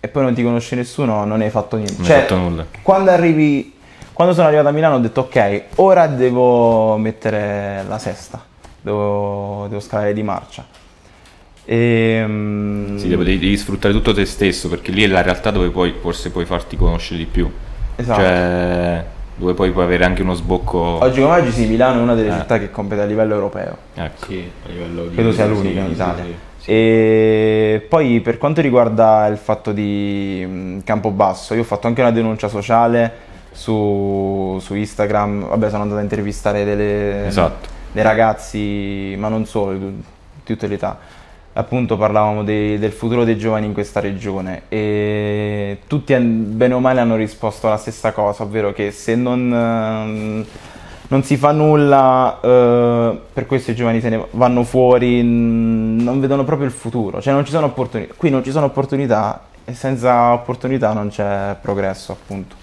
e 0.00 0.08
poi 0.08 0.22
non 0.22 0.34
ti 0.34 0.42
conosce 0.42 0.76
nessuno, 0.76 1.24
non 1.24 1.40
hai 1.40 1.50
fatto 1.50 1.76
niente. 1.76 1.94
Non 1.96 2.06
Cioè, 2.06 2.16
hai 2.16 2.22
fatto 2.22 2.36
nulla. 2.36 2.66
Quando 2.82 3.10
arrivi, 3.10 3.74
quando 4.12 4.32
sono 4.32 4.46
arrivato 4.46 4.68
a 4.68 4.72
Milano 4.72 4.94
ho 4.96 5.00
detto 5.00 5.22
ok, 5.22 5.62
ora 5.76 6.06
devo 6.06 6.96
mettere 6.96 7.84
la 7.86 7.98
sesta, 7.98 8.42
devo, 8.80 9.66
devo 9.68 9.80
scalare 9.80 10.12
di 10.12 10.22
marcia. 10.22 10.64
E, 11.70 12.24
mm, 12.26 12.96
Sì, 12.96 13.08
devi, 13.08 13.24
devi 13.38 13.54
sfruttare 13.58 13.92
tutto 13.92 14.14
te 14.14 14.24
stesso 14.24 14.70
perché 14.70 14.90
lì 14.90 15.02
è 15.02 15.06
la 15.06 15.20
realtà 15.20 15.50
dove 15.50 15.68
poi 15.68 15.92
forse 16.00 16.30
puoi 16.30 16.46
farti 16.46 16.78
conoscere 16.78 17.18
di 17.18 17.26
più. 17.26 17.50
Esatto. 17.96 18.20
Cioè, 18.22 19.04
dove 19.36 19.52
poi 19.52 19.70
puoi 19.70 19.84
avere 19.84 20.04
anche 20.06 20.22
uno 20.22 20.32
sbocco. 20.32 20.78
Oggi 20.78 21.20
come 21.20 21.34
oggi 21.40 21.50
sì, 21.50 21.66
Milano 21.66 21.98
è 21.98 22.02
una 22.02 22.14
delle 22.14 22.34
Eh. 22.34 22.38
città 22.38 22.58
che 22.58 22.70
compete 22.70 23.02
a 23.02 23.04
livello 23.04 23.34
europeo. 23.34 23.76
Ecco. 23.94 24.24
Sì, 24.26 24.50
a 24.64 24.68
livello 24.70 25.08
di... 25.08 25.14
Credo 25.14 25.30
sia 25.32 25.44
sì, 25.44 25.50
l'unica 25.50 25.80
in 25.80 25.86
sì, 25.88 25.92
Italia. 25.92 26.24
sì, 26.24 26.34
sì. 26.56 26.70
E 26.70 27.86
poi 27.86 28.20
per 28.20 28.38
quanto 28.38 28.62
riguarda 28.62 29.26
il 29.26 29.36
fatto 29.36 29.72
di 29.72 30.80
Campobasso, 30.84 31.52
io 31.52 31.60
ho 31.60 31.64
fatto 31.64 31.86
anche 31.86 32.00
una 32.00 32.12
denuncia 32.12 32.48
sociale 32.48 33.12
su, 33.52 34.56
su 34.62 34.74
Instagram, 34.74 35.48
vabbè 35.48 35.68
sono 35.68 35.82
andato 35.82 36.00
a 36.00 36.02
intervistare 36.02 36.64
delle, 36.64 37.26
Esatto. 37.26 37.68
dei 37.92 38.02
ragazzi, 38.02 39.14
ma 39.18 39.28
non 39.28 39.44
solo, 39.44 39.76
di 39.76 40.02
di 40.48 40.54
tutte 40.54 40.66
le 40.66 40.74
età. 40.76 40.98
Appunto 41.58 41.96
parlavamo 41.96 42.44
dei- 42.44 42.78
del 42.78 42.92
futuro 42.92 43.24
dei 43.24 43.36
giovani 43.36 43.66
in 43.66 43.72
questa 43.72 43.98
regione 43.98 44.62
e 44.68 45.78
tutti 45.88 46.14
bene 46.16 46.72
o 46.72 46.78
male 46.78 47.00
hanno 47.00 47.16
risposto 47.16 47.66
alla 47.66 47.76
stessa 47.76 48.12
cosa, 48.12 48.44
ovvero 48.44 48.72
che 48.72 48.92
se 48.92 49.16
non, 49.16 49.52
ehm, 49.52 50.44
non 51.08 51.22
si 51.24 51.36
fa 51.36 51.50
nulla 51.50 52.38
eh, 52.40 53.18
per 53.32 53.46
questo 53.46 53.72
i 53.72 53.74
giovani 53.74 54.00
se 54.00 54.08
ne 54.08 54.24
vanno 54.30 54.62
fuori, 54.62 55.20
non 55.24 56.20
vedono 56.20 56.44
proprio 56.44 56.68
il 56.68 56.72
futuro, 56.72 57.20
cioè 57.20 57.32
non 57.32 57.44
ci 57.44 57.50
sono 57.50 57.66
opportunità. 57.66 58.14
Qui 58.16 58.30
non 58.30 58.44
ci 58.44 58.52
sono 58.52 58.66
opportunità 58.66 59.46
e 59.64 59.74
senza 59.74 60.32
opportunità 60.34 60.92
non 60.92 61.08
c'è 61.08 61.56
progresso, 61.60 62.12
appunto. 62.12 62.54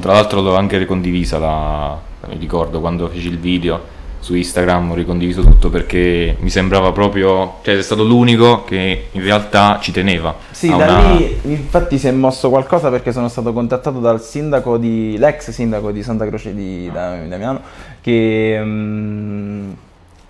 Tra 0.00 0.14
l'altro 0.14 0.40
l'ho 0.40 0.56
anche 0.56 0.78
ricondivisa, 0.78 1.38
la... 1.38 1.96
mi 2.26 2.38
ricordo 2.38 2.80
quando 2.80 3.06
feci 3.06 3.28
il 3.28 3.38
video 3.38 4.00
su 4.22 4.36
Instagram, 4.36 4.92
ho 4.92 4.94
ricondiviso 4.94 5.42
tutto 5.42 5.68
perché 5.68 6.36
mi 6.38 6.48
sembrava 6.48 6.92
proprio, 6.92 7.54
cioè 7.62 7.74
sei 7.74 7.82
stato 7.82 8.04
l'unico 8.04 8.62
che 8.62 9.08
in 9.10 9.20
realtà 9.22 9.78
ci 9.80 9.90
teneva. 9.90 10.32
Sì, 10.52 10.68
da 10.68 10.76
una- 10.76 11.14
lì 11.14 11.40
infatti 11.42 11.98
si 11.98 12.06
è 12.06 12.12
mosso 12.12 12.48
qualcosa 12.48 12.88
perché 12.88 13.10
sono 13.10 13.26
stato 13.26 13.52
contattato 13.52 13.98
dal 13.98 14.22
sindaco 14.22 14.78
di, 14.78 15.16
l'ex 15.18 15.50
sindaco 15.50 15.90
di 15.90 16.04
Santa 16.04 16.24
Croce 16.26 16.54
di 16.54 16.88
Da- 16.92 17.16
Damiano 17.26 17.60
che 18.00 18.60
mm, 18.62 19.70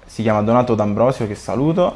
si 0.06 0.22
chiama 0.22 0.40
Donato 0.40 0.74
D'Ambrosio 0.74 1.26
che 1.26 1.34
saluto 1.34 1.94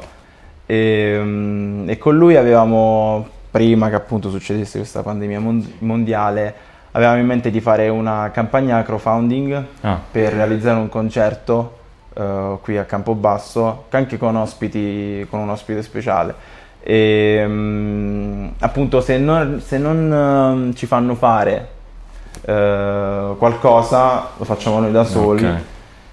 e, 0.67 1.17
mm, 1.19 1.89
e 1.89 1.97
con 1.97 2.15
lui 2.15 2.35
avevamo 2.35 3.27
prima 3.49 3.89
che 3.89 3.95
appunto 3.95 4.29
succedesse 4.29 4.77
questa 4.77 5.01
pandemia 5.01 5.39
mon- 5.39 5.73
mondiale, 5.79 6.53
avevamo 6.91 7.19
in 7.19 7.25
mente 7.25 7.49
di 7.49 7.59
fare 7.59 7.89
una 7.89 8.29
campagna 8.31 8.83
crowdfunding 8.83 9.65
Ah. 9.81 9.99
per 10.11 10.33
realizzare 10.33 10.77
un 10.79 10.89
concerto 10.89 11.76
eh, 12.17 12.57
qui 12.61 12.77
a 12.77 12.85
Campobasso, 12.85 13.85
anche 13.89 14.17
con 14.17 14.35
ospiti, 14.35 15.25
con 15.29 15.39
un 15.39 15.49
ospite 15.49 15.83
speciale. 15.83 16.33
E 16.81 17.43
mm, 17.45 18.47
appunto 18.59 19.01
se 19.01 19.17
non, 19.17 19.61
se 19.63 19.77
non 19.77 20.11
ehm, 20.11 20.73
ci 20.73 20.85
fanno 20.85 21.15
fare 21.15 21.67
eh, 22.45 23.33
qualcosa 23.37 24.29
lo 24.37 24.45
facciamo 24.45 24.79
noi 24.79 24.91
da 24.91 25.03
soli. 25.03 25.45
Ok. 25.45 25.55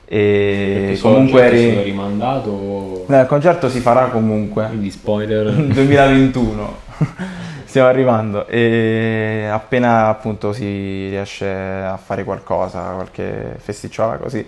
E 0.07 0.99
comunque 1.01 1.49
ri- 1.49 1.83
rimandato. 1.85 3.07
eh, 3.09 3.21
il 3.21 3.27
concerto 3.27 3.71
si 3.71 3.81
farà 3.81 4.07
comunque 4.07 4.67
Quindi 4.67 4.91
spoiler. 4.91 5.51
2021 5.73 6.77
stiamo 7.65 7.89
arrivando 7.89 8.47
e 8.47 9.49
appena 9.51 10.09
appunto 10.09 10.53
si 10.53 11.09
riesce 11.09 11.49
a 11.49 11.97
fare 11.97 12.23
qualcosa 12.23 12.93
qualche 12.95 13.57
festicciola 13.59 14.17
così 14.17 14.47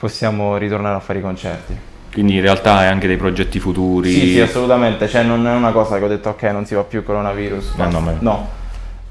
possiamo 0.00 0.56
ritornare 0.56 0.96
a 0.96 1.00
fare 1.00 1.18
i 1.18 1.22
concerti. 1.22 1.76
Quindi 2.12 2.36
in 2.36 2.40
realtà 2.40 2.78
hai 2.78 2.88
anche 2.88 3.06
dei 3.06 3.18
progetti 3.18 3.60
futuri. 3.60 4.10
sì 4.10 4.32
sì 4.32 4.40
assolutamente. 4.40 5.06
Cioè 5.06 5.22
non 5.22 5.46
è 5.46 5.52
una 5.52 5.70
cosa 5.70 5.98
che 5.98 6.04
ho 6.04 6.08
detto 6.08 6.30
ok 6.30 6.42
non 6.44 6.64
si 6.64 6.74
fa 6.74 6.82
più 6.82 7.04
coronavirus 7.04 7.74
No, 7.76 7.88
no, 7.90 8.16
no. 8.18 8.48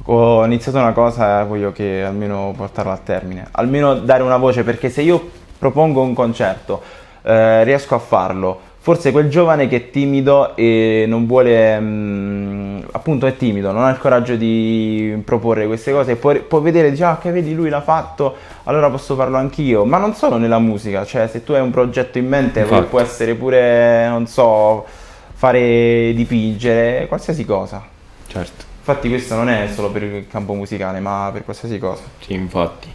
Ho 0.06 0.43
iniziato 0.43 0.80
una 0.80 0.91
cosa 0.91 1.41
e 1.41 1.45
voglio 1.45 1.71
che 1.71 2.04
almeno 2.04 2.54
portarla 2.58 2.93
a 2.93 2.97
termine. 2.97 3.47
Almeno 3.52 3.93
dare 3.93 4.23
una 4.23 4.38
voce 4.38 4.63
perché 4.63 4.89
se 4.89 5.04
io 5.04 5.30
propongo 5.60 6.02
un 6.02 6.15
concerto 6.15 6.82
eh, 7.21 7.63
riesco 7.63 7.93
a 7.93 7.99
farlo 7.99 8.60
forse 8.89 9.12
quel 9.12 9.30
giovane 9.30 9.67
che 9.67 9.75
è 9.75 9.89
timido 9.91 10.56
e 10.56 11.06
non 11.08 11.28
vuole 11.28 11.80
mm, 11.80 12.80
appunto 12.91 13.28
è 13.28 13.38
timido 13.38 13.71
non 13.71 13.84
ha 13.84 13.89
il 13.91 13.99
coraggio 13.99 14.36
di 14.36 15.21
proporre 15.23 15.67
queste 15.67 15.91
cose 15.91 16.15
può, 16.15 16.34
può 16.41 16.60
vedere 16.60 16.89
dice 16.89 17.04
ah 17.04 17.17
che 17.19 17.32
vedi 17.32 17.54
lui 17.54 17.69
l'ha 17.69 17.82
fatto 17.82 18.36
allora 18.63 18.89
posso 18.89 19.15
farlo 19.15 19.38
anch'io 19.38 19.86
ma 19.86 19.97
non 19.99 20.15
solo 20.15 20.38
nella 20.38 20.60
musica 20.60 21.06
cioè 21.06 21.28
se 21.28 21.43
tu 21.43 21.52
hai 21.52 21.62
un 21.62 21.69
progetto 21.69 22.17
in 22.17 22.28
mente 22.28 22.62
Infatti. 22.62 22.88
può 22.88 22.99
essere 22.99 23.36
pure 23.36 24.08
non 24.08 24.25
so 24.25 24.86
fare 25.34 26.12
dipingere 26.15 27.06
qualsiasi 27.08 27.45
cosa 27.45 27.97
Certo. 28.30 28.65
Infatti 28.78 29.10
questo 29.10 29.36
non 29.36 29.49
è 29.49 29.67
solo 29.73 29.89
per 29.89 30.04
il 30.04 30.28
campo 30.28 30.54
musicale, 30.54 30.99
ma 30.99 31.30
per 31.34 31.43
qualsiasi 31.43 31.80
cosa. 31.80 32.04
Sì, 32.19 32.34
infatti. 32.34 32.88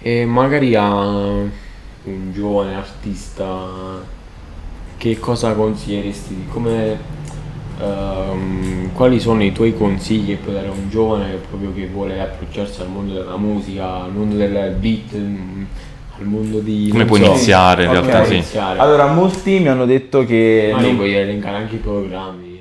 E 0.00 0.24
magari 0.24 0.76
a 0.76 0.88
un 0.88 1.50
giovane 2.32 2.76
artista 2.76 4.14
che 4.96 5.18
cosa 5.18 5.52
consiglieresti? 5.52 6.46
Come, 6.50 6.98
ehm, 7.80 8.92
quali 8.92 9.20
sono 9.20 9.42
i 9.42 9.52
tuoi 9.52 9.74
consigli 9.74 10.28
che 10.28 10.36
puoi 10.36 10.54
dare 10.54 10.68
a 10.68 10.70
un 10.72 10.88
giovane 10.88 11.38
proprio 11.48 11.72
che 11.74 11.86
vuole 11.86 12.20
approcciarsi 12.20 12.80
al 12.80 12.88
mondo 12.88 13.14
della 13.14 13.36
musica, 13.36 14.02
al 14.02 14.12
mondo 14.12 14.36
del 14.36 14.74
beat, 14.78 15.12
al 15.14 16.24
mondo 16.26 16.60
di... 16.60 16.88
Come 16.90 17.04
può 17.04 17.16
so, 17.16 17.24
iniziare 17.24 17.84
in 17.84 17.90
Ok. 17.90 17.94
realtà, 17.96 18.24
sì. 18.24 18.34
iniziare. 18.34 18.78
Allora, 18.78 19.06
molti 19.12 19.58
mi 19.58 19.68
hanno 19.68 19.84
detto 19.84 20.24
che... 20.24 20.68
Magari 20.70 20.88
non- 20.88 20.96
puoi 20.96 21.14
elencare 21.14 21.56
anche 21.56 21.74
i 21.74 21.78
programmi. 21.78 22.54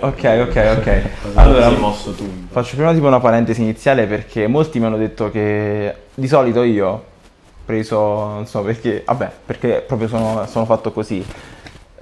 Ok, 0.00 0.46
ok, 0.48 0.76
ok. 0.78 1.02
Allora, 1.34 1.68
sei 1.68 1.78
mosso 1.78 2.12
tu? 2.12 2.28
Faccio 2.50 2.76
prima 2.76 2.92
tipo 2.92 3.06
una 3.06 3.18
parentesi 3.20 3.62
iniziale 3.62 4.06
perché 4.06 4.46
molti 4.46 4.78
mi 4.78 4.84
hanno 4.84 4.98
detto 4.98 5.30
che 5.30 5.94
di 6.14 6.28
solito 6.28 6.62
io 6.62 6.86
ho 6.88 7.04
preso, 7.64 7.98
non 7.98 8.46
so 8.46 8.60
perché, 8.62 9.02
vabbè, 9.06 9.30
perché 9.46 9.82
proprio 9.86 10.08
sono, 10.08 10.46
sono 10.46 10.64
fatto 10.66 10.92
così. 10.92 11.24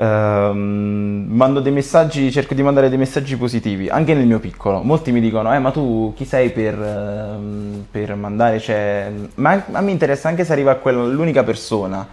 Ehm, 0.00 1.26
mando 1.28 1.58
dei 1.58 1.72
messaggi, 1.72 2.30
cerco 2.30 2.54
di 2.54 2.62
mandare 2.62 2.88
dei 2.88 2.98
messaggi 2.98 3.36
positivi, 3.36 3.88
anche 3.88 4.14
nel 4.14 4.26
mio 4.26 4.38
piccolo. 4.38 4.80
Molti 4.82 5.10
mi 5.10 5.20
dicono, 5.20 5.52
eh, 5.52 5.58
ma 5.58 5.72
tu 5.72 6.12
chi 6.16 6.24
sei 6.24 6.50
per, 6.50 6.80
ehm, 6.80 7.86
per 7.90 8.14
mandare? 8.14 8.60
Cioè, 8.60 9.10
ma 9.36 9.64
a 9.72 9.80
me 9.80 9.90
interessa 9.90 10.28
anche 10.28 10.44
se 10.44 10.52
arriva 10.52 10.70
a 10.72 10.76
quella, 10.76 11.04
l'unica 11.04 11.42
persona. 11.42 12.06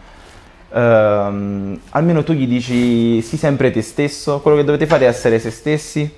Ehm, 0.74 1.80
almeno 1.92 2.24
tu 2.24 2.34
gli 2.34 2.48
dici 2.48 3.22
sii 3.22 3.38
sempre 3.38 3.70
te 3.72 3.82
stesso, 3.84 4.40
quello 4.42 4.58
che 4.58 4.64
dovete 4.64 4.88
fare 4.88 5.06
è 5.06 5.08
essere 5.08 5.38
se 5.40 5.52
stessi, 5.52 6.12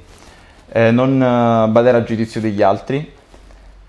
eh, 0.69 0.91
non 0.91 1.21
eh, 1.21 1.67
badare 1.69 1.97
al 1.97 2.06
giudizio 2.06 2.39
degli 2.39 2.62
altri. 2.62 3.12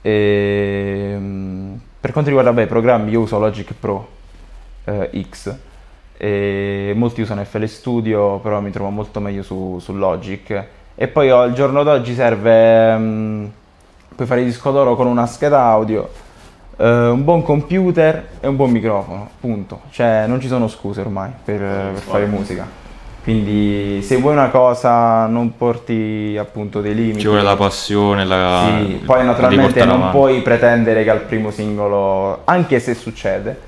E, 0.02 1.18
per 2.00 2.12
quanto 2.12 2.30
riguarda 2.30 2.52
beh, 2.52 2.62
i 2.64 2.66
programmi, 2.66 3.10
io 3.12 3.20
uso 3.20 3.38
Logic 3.38 3.72
Pro 3.78 4.08
eh, 4.84 5.26
X 5.30 5.56
e 6.20 6.92
molti 6.96 7.20
usano 7.20 7.44
FL 7.44 7.64
Studio, 7.66 8.38
però 8.38 8.60
mi 8.60 8.72
trovo 8.72 8.90
molto 8.90 9.20
meglio 9.20 9.42
su, 9.42 9.78
su 9.80 9.94
Logic. 9.94 10.64
E 10.96 11.06
poi 11.06 11.30
al 11.30 11.52
giorno 11.52 11.84
d'oggi 11.84 12.12
serve, 12.12 12.96
mm, 12.96 13.44
puoi 14.16 14.26
fare 14.26 14.40
il 14.40 14.46
disco 14.46 14.72
d'oro 14.72 14.96
con 14.96 15.06
una 15.06 15.26
scheda 15.26 15.62
audio, 15.62 16.10
eh, 16.76 17.08
un 17.08 17.22
buon 17.22 17.42
computer 17.42 18.30
e 18.40 18.48
un 18.48 18.56
buon 18.56 18.72
microfono, 18.72 19.30
punto. 19.38 19.82
Cioè 19.90 20.24
non 20.26 20.40
ci 20.40 20.48
sono 20.48 20.66
scuse 20.66 21.02
ormai 21.02 21.30
per, 21.44 21.60
per 21.60 22.00
fare 22.00 22.26
musica. 22.26 22.66
Quindi 23.22 24.02
se 24.02 24.16
vuoi 24.16 24.32
una 24.32 24.48
cosa 24.48 25.26
non 25.26 25.56
porti 25.56 26.34
appunto 26.36 26.80
dei 26.80 26.94
limiti. 26.94 27.20
Ci 27.20 27.26
vuole 27.26 27.42
la 27.42 27.56
passione, 27.56 28.24
la... 28.24 28.64
Sì, 28.64 29.02
poi 29.04 29.24
naturalmente 29.24 29.84
non 29.84 30.10
puoi 30.10 30.40
pretendere 30.40 31.04
che 31.04 31.10
al 31.10 31.20
primo 31.20 31.52
singolo, 31.52 32.40
anche 32.44 32.80
se 32.80 32.94
succede, 32.94 33.67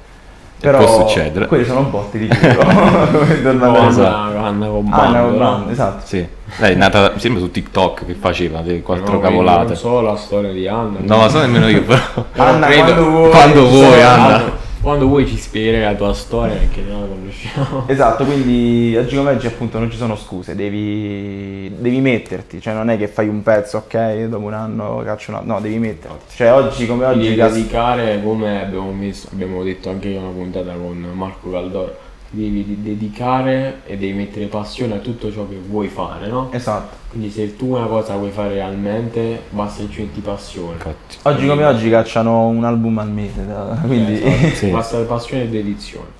però 0.60 0.78
può 0.78 1.06
succedere. 1.08 1.46
quelli 1.46 1.64
sono 1.64 1.82
botti 1.82 2.18
di 2.18 2.28
culo. 2.28 3.52
No, 3.52 3.88
esatto. 3.88 4.16
Anna, 4.16 4.46
Anna 4.46 4.66
con 4.66 4.88
bando, 4.88 5.18
no, 5.18 5.30
no? 5.30 5.36
bando, 5.38 5.70
esatto. 5.70 6.06
Sì. 6.06 6.26
Lei 6.58 6.72
è 6.72 6.76
nata 6.76 7.12
sempre 7.18 7.40
su 7.40 7.50
TikTok 7.50 8.06
che 8.06 8.14
faceva 8.14 8.60
delle 8.60 8.82
quattro 8.82 9.14
No, 9.14 9.20
cavolate. 9.20 9.66
Non 9.66 9.76
so 9.76 10.00
la 10.00 10.16
storia 10.16 10.52
di 10.52 10.66
Anna. 10.68 10.98
Non 11.00 11.18
la 11.20 11.28
so 11.28 11.38
nemmeno 11.40 11.68
io, 11.68 11.82
però. 11.84 12.00
Anna, 12.36 12.66
credo- 12.66 12.82
quando 12.84 13.10
vuoi, 13.10 13.30
quando 13.30 13.68
vuoi, 13.68 14.00
sono- 14.00 14.08
Anna. 14.08 14.42
Quando 14.82 15.06
vuoi 15.06 15.26
ci 15.26 15.36
spiegherai 15.36 15.82
la 15.82 15.94
tua 15.94 16.14
storia 16.14 16.54
perché 16.54 16.80
non 16.80 17.00
la 17.02 17.06
conosciamo. 17.06 17.84
Esatto, 17.86 18.24
quindi 18.24 18.96
oggi 18.96 19.14
come 19.14 19.32
oggi 19.32 19.46
appunto 19.46 19.78
non 19.78 19.90
ci 19.90 19.98
sono 19.98 20.16
scuse, 20.16 20.54
devi, 20.54 21.70
devi 21.78 22.00
metterti, 22.00 22.62
cioè 22.62 22.72
non 22.72 22.88
è 22.88 22.96
che 22.96 23.06
fai 23.06 23.28
un 23.28 23.42
pezzo, 23.42 23.76
ok, 23.76 24.24
dopo 24.24 24.46
un 24.46 24.54
anno 24.54 25.02
caccio 25.04 25.32
una... 25.32 25.42
No, 25.44 25.60
devi 25.60 25.76
metterti. 25.78 26.34
Cioè 26.34 26.54
oggi 26.54 26.86
come 26.86 27.04
oggi... 27.04 27.34
devi 27.34 27.34
dedicare, 27.34 28.22
come 28.22 28.62
abbiamo, 28.62 28.90
messo- 28.92 29.28
abbiamo 29.32 29.62
detto 29.62 29.90
anche 29.90 30.08
in 30.08 30.22
una 30.22 30.30
puntata 30.30 30.72
con 30.72 30.96
Marco 31.12 31.50
Caldoro, 31.50 31.98
devi 32.30 32.64
di- 32.64 32.82
dedicare 32.82 33.80
e 33.84 33.96
devi 33.96 34.12
mettere 34.12 34.46
passione 34.46 34.94
a 34.94 34.98
tutto 34.98 35.32
ciò 35.32 35.48
che 35.48 35.58
vuoi 35.68 35.88
fare, 35.88 36.28
no? 36.28 36.48
Esatto. 36.52 36.96
Quindi 37.10 37.30
se 37.30 37.56
tu 37.56 37.74
una 37.74 37.86
cosa 37.86 38.16
vuoi 38.16 38.30
fare 38.30 38.54
realmente, 38.54 39.42
basta 39.50 39.82
che 39.82 39.90
ci 39.90 40.00
metti 40.02 40.20
passione. 40.20 40.72
Infatti. 40.74 41.16
Oggi 41.22 41.46
come 41.46 41.64
oggi 41.64 41.90
cacciano 41.90 42.46
un 42.46 42.64
album 42.64 42.98
al 42.98 43.10
mese, 43.10 43.44
quindi... 43.86 44.22
Esatto. 44.22 44.54
Sì. 44.54 44.66
Basta 44.70 44.98
passione 45.00 45.42
e 45.44 45.48
dedizione. 45.48 46.19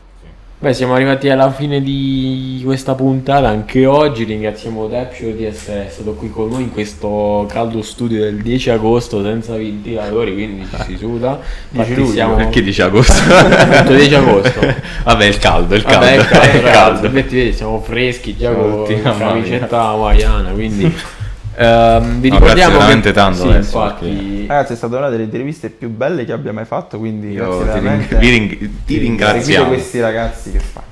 Beh, 0.63 0.75
siamo 0.75 0.93
arrivati 0.93 1.31
alla 1.31 1.51
fine 1.51 1.81
di 1.81 2.61
questa 2.63 2.95
puntata 2.95 3.49
anche 3.49 3.87
oggi. 3.87 4.25
Ringraziamo 4.25 4.89
Depsure 4.89 5.35
di 5.35 5.47
essere 5.47 5.89
stato 5.89 6.13
qui 6.13 6.29
con 6.29 6.51
noi 6.51 6.65
in 6.65 6.71
questo 6.71 7.47
caldo 7.49 7.81
studio 7.81 8.21
del 8.21 8.43
10 8.43 8.69
agosto 8.69 9.23
senza 9.23 9.57
ventilatori, 9.57 10.35
quindi 10.35 10.69
ci 10.69 10.83
si 10.85 10.97
suda. 10.99 11.41
10 11.71 12.07
siamo... 12.09 12.35
Perché 12.35 12.61
dice 12.61 12.83
agosto? 12.83 13.15
Ho 13.33 13.69
detto 13.69 13.95
10 13.95 14.15
agosto. 14.17 14.61
Vabbè, 15.05 15.25
il 15.25 15.39
caldo, 15.39 15.75
il 15.75 15.83
caldo. 15.83 16.05
Vabbè, 16.05 16.19
è 16.19 16.27
caldo, 16.27 16.57
il 16.57 16.63
ragazzi. 16.63 17.05
Infatti, 17.07 17.37
vedi, 17.37 17.53
siamo 17.55 17.81
freschi 17.81 18.37
già 18.37 18.51
Siamo 18.51 18.63
con 18.63 18.85
tutti 18.85 18.93
in 18.93 19.03
camicetta 19.03 19.81
hawaiana, 19.81 20.51
quindi... 20.51 20.95
ehm, 21.57 22.21
vi 22.21 22.29
No, 22.29 22.35
ricordiamo 22.39 22.41
grazie 22.41 22.65
che... 22.65 22.73
veramente 22.73 23.13
tanto, 23.13 23.39
Sì, 23.43 23.49
Alessio, 23.49 23.83
infatti... 23.83 24.47
Ragazzi 24.47 24.73
è 24.73 24.77
stata 24.77 24.97
una 24.97 25.09
delle 25.09 25.23
interviste 25.25 25.71
più 25.71 25.89
belle 25.91 26.25
che 26.25 26.33
abbia 26.33 26.53
mai 26.53 26.65
fatto, 26.65 26.99
quindi 26.99 27.33
Io 27.33 27.59
grazie 27.59 27.81
ti, 27.81 27.89
ring- 27.89 28.19
vi 28.19 28.29
ring- 28.31 28.71
ti 28.87 28.99
ringraziamo. 28.99 29.69
questi 29.69 30.01
ragazzi 30.01 30.53
che 30.53 30.59
spaccano. 30.61 30.89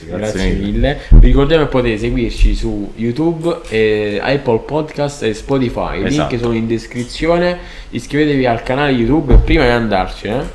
Grazie, 0.00 0.16
Grazie 0.16 0.52
mille. 0.52 0.98
Vi 1.10 1.26
ricordiamo 1.26 1.64
che 1.64 1.70
potete 1.70 1.98
seguirci 1.98 2.54
su 2.54 2.92
YouTube, 2.94 3.62
e 3.68 4.20
Apple 4.22 4.60
Podcast 4.60 5.24
e 5.24 5.34
Spotify. 5.34 6.00
I 6.00 6.06
Esatto. 6.06 6.28
link 6.30 6.40
sono 6.42 6.54
in 6.54 6.68
descrizione. 6.68 7.58
Iscrivetevi 7.90 8.46
al 8.46 8.62
canale 8.62 8.92
YouTube 8.92 9.34
prima 9.38 9.64
di 9.64 9.70
andarcene. 9.70 10.48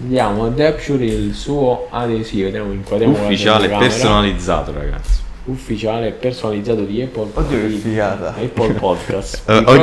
Andiamo 0.00 0.46
a 0.46 0.48
Depsure 0.48 1.04
il 1.04 1.34
suo 1.34 1.88
adesivo. 1.90 2.44
Vediamo 2.46 2.72
inquadriamo 2.72 3.12
Ufficiale, 3.12 3.68
personalizzato, 3.68 4.72
ragazzi. 4.72 5.20
Ufficiale 5.44 6.08
e 6.08 6.10
personalizzato 6.12 6.82
di 6.82 7.02
Apple 7.02 7.28
Oddio, 7.34 7.58
che 7.58 7.68
figata. 7.70 8.28
Apple 8.40 8.74
Podcast. 8.74 9.42
Eh, 9.50 9.58
Di 9.58 9.64
oggi, 9.66 9.78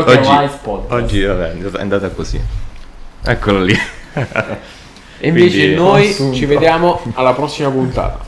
Podcast. 0.62 0.92
oggi 0.92 1.22
vabbè, 1.24 1.58
è 1.58 1.82
andata 1.82 2.10
così. 2.10 2.40
Eccolo 3.24 3.64
lì. 3.64 3.78
E 5.22 5.28
invece 5.28 5.58
quindi- 5.58 5.76
noi 5.76 6.10
Assunto. 6.12 6.36
ci 6.38 6.46
vediamo 6.46 7.02
alla 7.16 7.34
prossima 7.34 7.70
puntata. 7.70 8.20